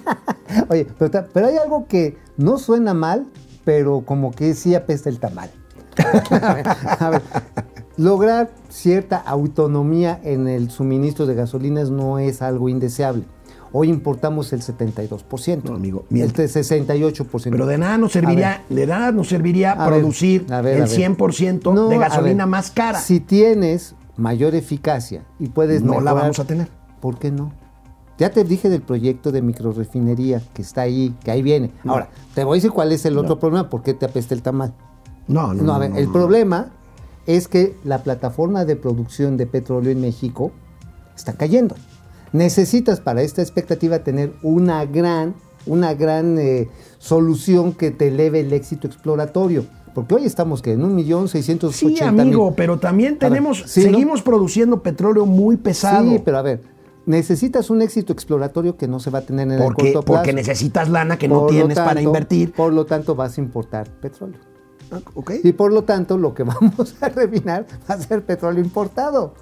[0.68, 3.26] Oye, pero, pero hay algo que no suena mal,
[3.64, 5.50] pero como que sí apesta el tamal.
[6.98, 7.22] a ver,
[8.00, 13.24] lograr cierta autonomía en el suministro de gasolinas no es algo indeseable.
[13.72, 15.62] Hoy importamos el 72%.
[15.64, 16.46] No, amigo, el miente.
[16.46, 17.50] 68%.
[17.50, 20.82] Pero de nada nos serviría, de nada nos serviría A ver, producir a ver, el
[20.84, 21.16] a ver.
[21.16, 22.98] 100% No, de gasolina más cara.
[22.98, 26.68] Si tienes mayor eficacia y puedes No la vamos a tener.
[27.00, 27.52] ¿Por qué no?
[28.18, 31.70] Ya te dije del proyecto de microrefinería que está ahí, que ahí viene.
[31.86, 34.42] Ahora, te voy a decir cuál es el otro problema, por qué te apesta el
[34.42, 34.74] tamal.
[35.28, 36.72] No, no, No, a ver, el problema
[37.26, 40.52] es que la plataforma de producción de petróleo en México
[41.16, 41.76] está cayendo.
[42.32, 45.34] Necesitas para esta expectativa tener una gran,
[45.66, 46.68] una gran eh,
[46.98, 49.64] solución que te eleve el éxito exploratorio.
[49.94, 52.54] Porque hoy estamos que en un millón seiscientos Sí, amigo, mil.
[52.56, 56.08] pero también ver, tenemos, seguimos produciendo petróleo muy pesado.
[56.08, 56.62] Sí, pero a ver,
[57.06, 60.18] necesitas un éxito exploratorio que no se va a tener en porque, el corto plazo.
[60.20, 62.52] porque necesitas lana que no Por tienes para invertir.
[62.52, 64.38] Por lo tanto, vas a importar petróleo.
[64.92, 65.00] Ah.
[65.42, 69.34] Y por lo tanto, lo que vamos a refinar va a ser petróleo importado.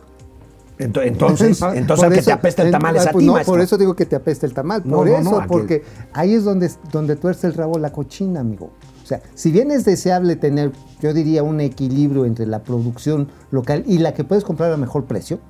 [0.79, 3.27] Ento- Entonces, entonces al que eso- te apesta el en- tamal es a pues ti,
[3.27, 3.53] no, maestro.
[3.55, 4.83] Por eso digo que te apesta el tamal.
[4.85, 5.83] No, por no, eso, porque
[6.13, 8.71] ahí es donde, donde tuerce el rabo la cochina, amigo.
[9.03, 10.71] O sea, si bien es deseable tener,
[11.01, 15.07] yo diría, un equilibrio entre la producción local y la que puedes comprar a mejor
[15.07, 15.41] precio,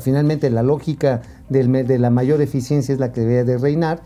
[0.00, 4.02] finalmente la lógica del de la mayor eficiencia es la que debe de reinar,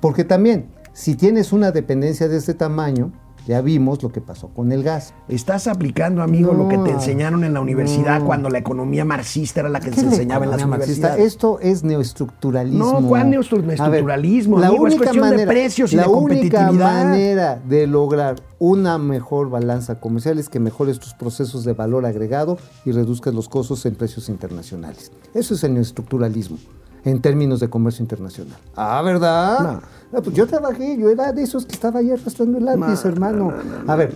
[0.00, 3.12] porque también, si tienes una dependencia de este tamaño,
[3.48, 5.14] ya vimos lo que pasó con el gas.
[5.26, 8.26] Estás aplicando, amigo, lo que te enseñaron en la universidad no.
[8.26, 11.14] cuando la economía marxista era la que ¿Qué se la enseñaba en las marxista?
[11.14, 11.32] universidades.
[11.32, 13.00] Esto es neoestructuralismo.
[13.00, 14.86] No, ¿cuál neoestructuralismo, amigo?
[14.86, 16.70] Es cuestión de precios y la de competitividad.
[16.70, 22.04] única manera de lograr una mejor balanza comercial es que mejores tus procesos de valor
[22.04, 25.10] agregado y reduzcas los costos en precios internacionales.
[25.32, 26.58] Eso es el neoestructuralismo
[27.04, 28.56] en términos de comercio internacional.
[28.76, 29.58] Ah, ¿verdad?
[29.60, 29.80] No.
[30.18, 33.52] Ah, pues yo trabajé, yo era de esos que estaba ahí arrastrando el lápiz, hermano.
[33.86, 34.14] a ver,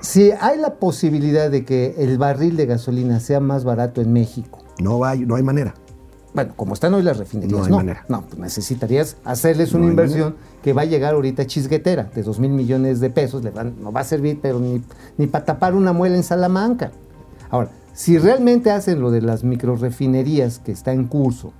[0.00, 4.58] si hay la posibilidad de que el barril de gasolina sea más barato en México,
[4.80, 5.74] No hay, no hay manera.
[6.34, 7.64] bueno, como están hoy las refinerías, No no.
[7.64, 8.04] hay No, manera.
[8.28, 12.50] pues necesitarías hacerles una No inversión que va a llegar ahorita chisguetera de 2 mil
[12.52, 13.44] millones de pesos.
[13.44, 14.82] Le van- no va a servir, pero ni,
[15.18, 16.90] ni para tapar una muela en Salamanca.
[17.50, 21.52] Ahora, si realmente hacen lo de las microrefinerías que está en curso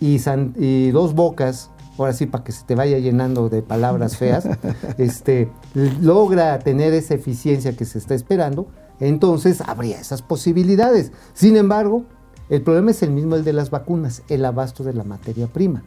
[0.00, 4.16] y, San- y dos bocas, ahora sí, para que se te vaya llenando de palabras
[4.16, 4.48] feas,
[4.98, 8.66] este, logra tener esa eficiencia que se está esperando,
[8.98, 11.12] entonces habría esas posibilidades.
[11.34, 12.04] Sin embargo,
[12.48, 15.82] el problema es el mismo el de las vacunas, el abasto de la materia prima.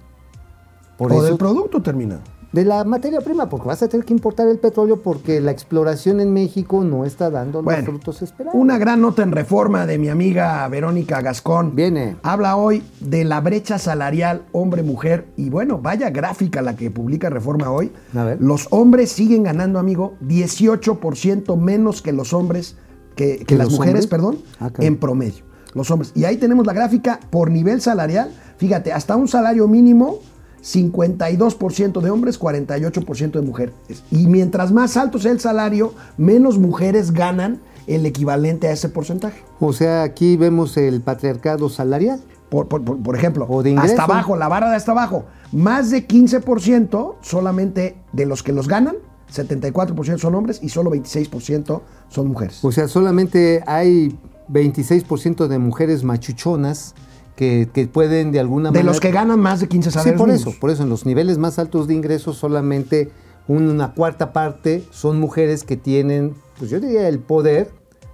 [0.97, 2.21] Por o eso, del producto terminado.
[2.53, 6.21] De la materia prima, porque vas a tener que importar el petróleo porque la exploración
[6.21, 8.53] en México no está dando los Bueno, frutos esperados.
[8.59, 11.75] una gran nota en reforma de mi amiga Verónica Gascón.
[11.75, 12.15] Viene.
[12.23, 15.25] Habla hoy de la brecha salarial hombre-mujer.
[15.35, 17.91] Y bueno, vaya gráfica la que publica Reforma hoy.
[18.15, 18.41] A ver.
[18.41, 22.75] Los hombres siguen ganando, amigo, 18% menos que los hombres,
[23.15, 24.07] que, que ¿Que las mujeres, hombres?
[24.07, 25.43] perdón, Ah, en promedio.
[25.73, 26.11] Los hombres.
[26.15, 28.29] Y ahí tenemos la gráfica por nivel salarial.
[28.57, 30.19] Fíjate, hasta un salario mínimo,
[30.63, 33.75] 52% de hombres, 48% de mujeres.
[34.11, 39.41] Y mientras más alto sea el salario, menos mujeres ganan el equivalente a ese porcentaje.
[39.59, 42.21] O sea, aquí vemos el patriarcado salarial.
[42.49, 43.93] Por, por- por- por ejemplo, O de ingreso.
[43.93, 48.67] hasta abajo, la barra de hasta abajo, más de 15% solamente de los que los
[48.67, 48.95] ganan,
[49.33, 52.63] 74% son hombres y solo 26% son mujeres.
[52.63, 54.15] O sea, solamente hay
[54.49, 56.93] 26% de mujeres machuchonas
[57.35, 58.85] que, que pueden de alguna de manera...
[58.85, 60.47] los que ganan más de 15 Sí, salarios por mínimos.
[60.53, 63.09] eso, por eso en los niveles más altos de ingresos solamente
[63.47, 67.71] una cuarta parte son mujeres que tienen, pues yo diría, el poder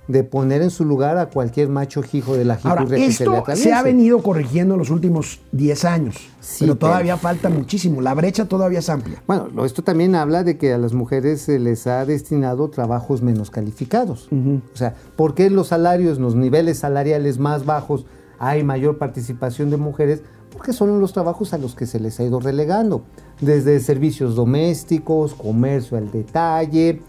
[0.07, 3.23] de poner en su lugar a cualquier macho hijo de la Ahora, jicurria que se
[3.25, 7.49] esto se ha venido corrigiendo en los últimos 10 años, Sí, pero pero- todavía falta
[7.49, 8.01] muchísimo.
[8.01, 9.21] La brecha todavía es amplia.
[9.27, 13.51] Bueno, esto también habla de que a las mujeres se les ha destinado trabajos menos
[13.51, 14.29] calificados.
[14.31, 18.07] O sea, ¿por qué los salarios, los niveles salariales más bajos,
[18.39, 20.23] hay mayor participación de mujeres?
[20.51, 23.03] Porque son los trabajos a los que se les ha ido relegando,
[23.39, 27.01] desde servicios domésticos, comercio al detalle.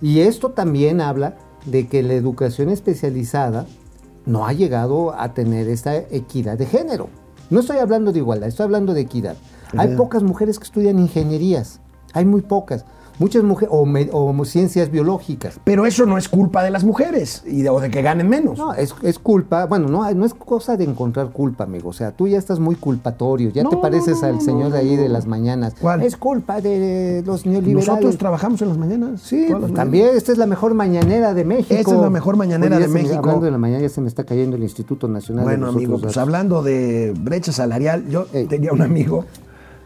[0.00, 3.66] Y esto también habla de que la educación especializada
[4.24, 7.08] no ha llegado a tener esta equidad de género.
[7.50, 9.36] No estoy hablando de igualdad, estoy hablando de equidad.
[9.76, 11.80] Hay pocas mujeres que estudian ingenierías,
[12.12, 12.84] hay muy pocas.
[13.18, 15.58] Muchas mujeres, o, me- o ciencias biológicas.
[15.64, 18.58] Pero eso no es culpa de las mujeres y de, o de que ganen menos.
[18.58, 21.88] No, es, es culpa, bueno, no, no es cosa de encontrar culpa, amigo.
[21.88, 24.78] O sea, tú ya estás muy culpatorio, ya No, te pareces no, al señor de
[24.78, 25.74] ahí de las mañanas.
[25.80, 26.02] ¿Cuál?
[26.02, 27.86] Es culpa de los neoliberales.
[27.88, 29.20] Nosotros trabajamos en las mañanas.
[29.22, 31.74] Sí, las pues, también esta es la mejor mañanera de México.
[31.74, 33.18] Esta es la mejor mañanera de me- México.
[33.18, 35.74] hablando de la mañana, ya se me está cayendo el Instituto Nacional de Bueno, los
[35.76, 38.46] amigo, pues hablando de brecha salarial, yo Ey.
[38.46, 39.24] tenía un amigo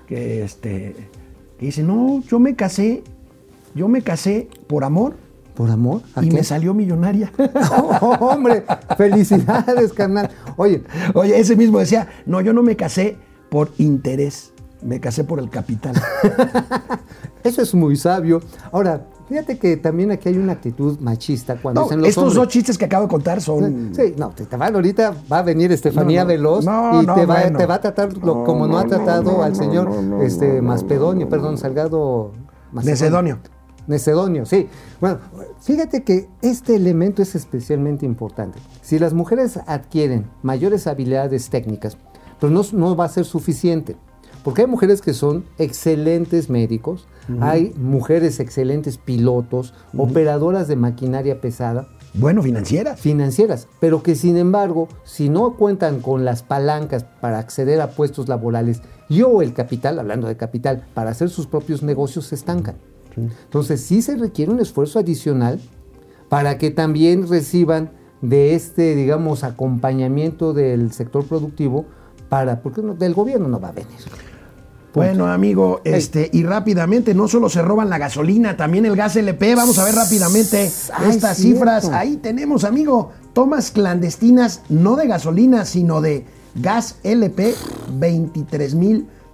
[0.08, 0.96] que, este,
[1.58, 3.02] que dice, no, yo me casé,
[3.74, 5.14] yo me casé por amor
[5.54, 6.00] ¿Por amor?
[6.14, 6.36] ¿A y qué?
[6.36, 7.30] me salió millonaria.
[8.00, 8.64] Oh, hombre,
[8.96, 10.30] felicidades, carnal.
[10.56, 13.18] Oye, Oye, ese mismo decía, no, yo no me casé
[13.50, 15.94] por interés, me casé por el capital.
[17.44, 18.40] eso es muy sabio.
[18.72, 22.36] Ahora, fíjate que también aquí hay una actitud machista cuando No, dicen los estos hombres.
[22.36, 23.92] dos chistes que acabo de contar son...
[23.94, 27.06] Sí, no, te, te van ahorita, va a venir Estefanía No, no, Veloz no, y
[27.06, 27.58] no, te, va, bueno.
[27.58, 29.90] te va a tratar lo- como no, ha tratado al señor
[30.22, 32.32] este Maspedonio, perdón, Salgado
[32.72, 33.38] Macedonio.
[33.90, 34.68] Necedonio, sí.
[35.00, 35.18] Bueno,
[35.60, 38.58] fíjate que este elemento es especialmente importante.
[38.80, 41.98] Si las mujeres adquieren mayores habilidades técnicas,
[42.40, 43.96] pero no, no va a ser suficiente.
[44.42, 47.06] Porque hay mujeres que son excelentes médicos,
[47.40, 52.98] hay mujeres excelentes pilotos, operadoras de maquinaria pesada, Bueno, financieras.
[52.98, 58.28] financieras, pero que sin embargo, si no cuentan con las palancas para acceder a puestos
[58.28, 58.80] laborales
[59.10, 62.76] y o el capital, hablando de capital, para hacer sus propios negocios, se estancan.
[63.16, 65.60] Entonces sí se requiere un esfuerzo adicional
[66.28, 67.90] para que también reciban
[68.22, 71.86] de este, digamos, acompañamiento del sector productivo
[72.28, 73.98] para, porque no- del gobierno no va a venir.
[74.92, 79.54] Bueno, amigo, este, y rápidamente, no solo se roban la gasolina, también el gas LP.
[79.54, 81.58] Vamos a ver rápidamente Ay, estas cierto.
[81.58, 81.88] cifras.
[81.90, 87.54] Ahí tenemos, amigo, tomas clandestinas, no de gasolina, sino de gas LP,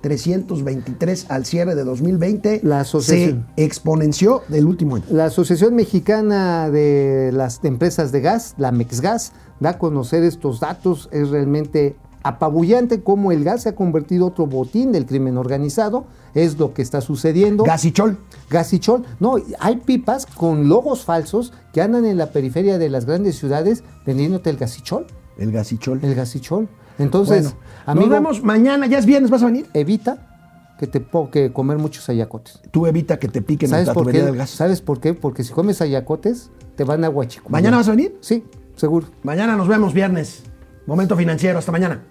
[0.09, 2.61] 23.323 al cierre de 2020.
[2.63, 3.47] La asociación.
[3.57, 5.05] Se exponenció del último año.
[5.11, 11.09] La Asociación Mexicana de las Empresas de Gas, la MEXGAS, da a conocer estos datos.
[11.13, 16.07] Es realmente apabullante cómo el gas se ha convertido en otro botín del crimen organizado.
[16.35, 17.65] Es lo que está sucediendo.
[17.65, 18.19] Gasichol.
[18.51, 19.05] Gasichol.
[19.21, 23.85] No, hay pipas con logos falsos que andan en la periferia de las grandes ciudades
[24.05, 25.07] vendiéndote el gasichol.
[25.39, 26.01] El gasichol.
[26.03, 26.69] El gasichol.
[26.99, 29.67] Entonces, Bueno, amigo, nos vemos mañana, ya es viernes, ¿vas a venir?
[29.75, 30.19] evita
[30.79, 32.61] que te que comer muchos ayacotes.
[32.71, 34.23] Tú evita que te piquen ¿Sabes la por qué?
[34.23, 34.51] del gas.
[34.51, 35.15] ¿Sabes por qué?
[35.15, 37.49] Porque si comes ayacotes, te van a guachico.
[37.49, 38.17] ¿Mañana vas a venir?
[38.21, 38.45] Sí,
[38.77, 39.07] seguro.
[39.23, 40.43] Mañana nos vemos viernes.
[40.87, 42.03] Momento financiero, hasta mañana.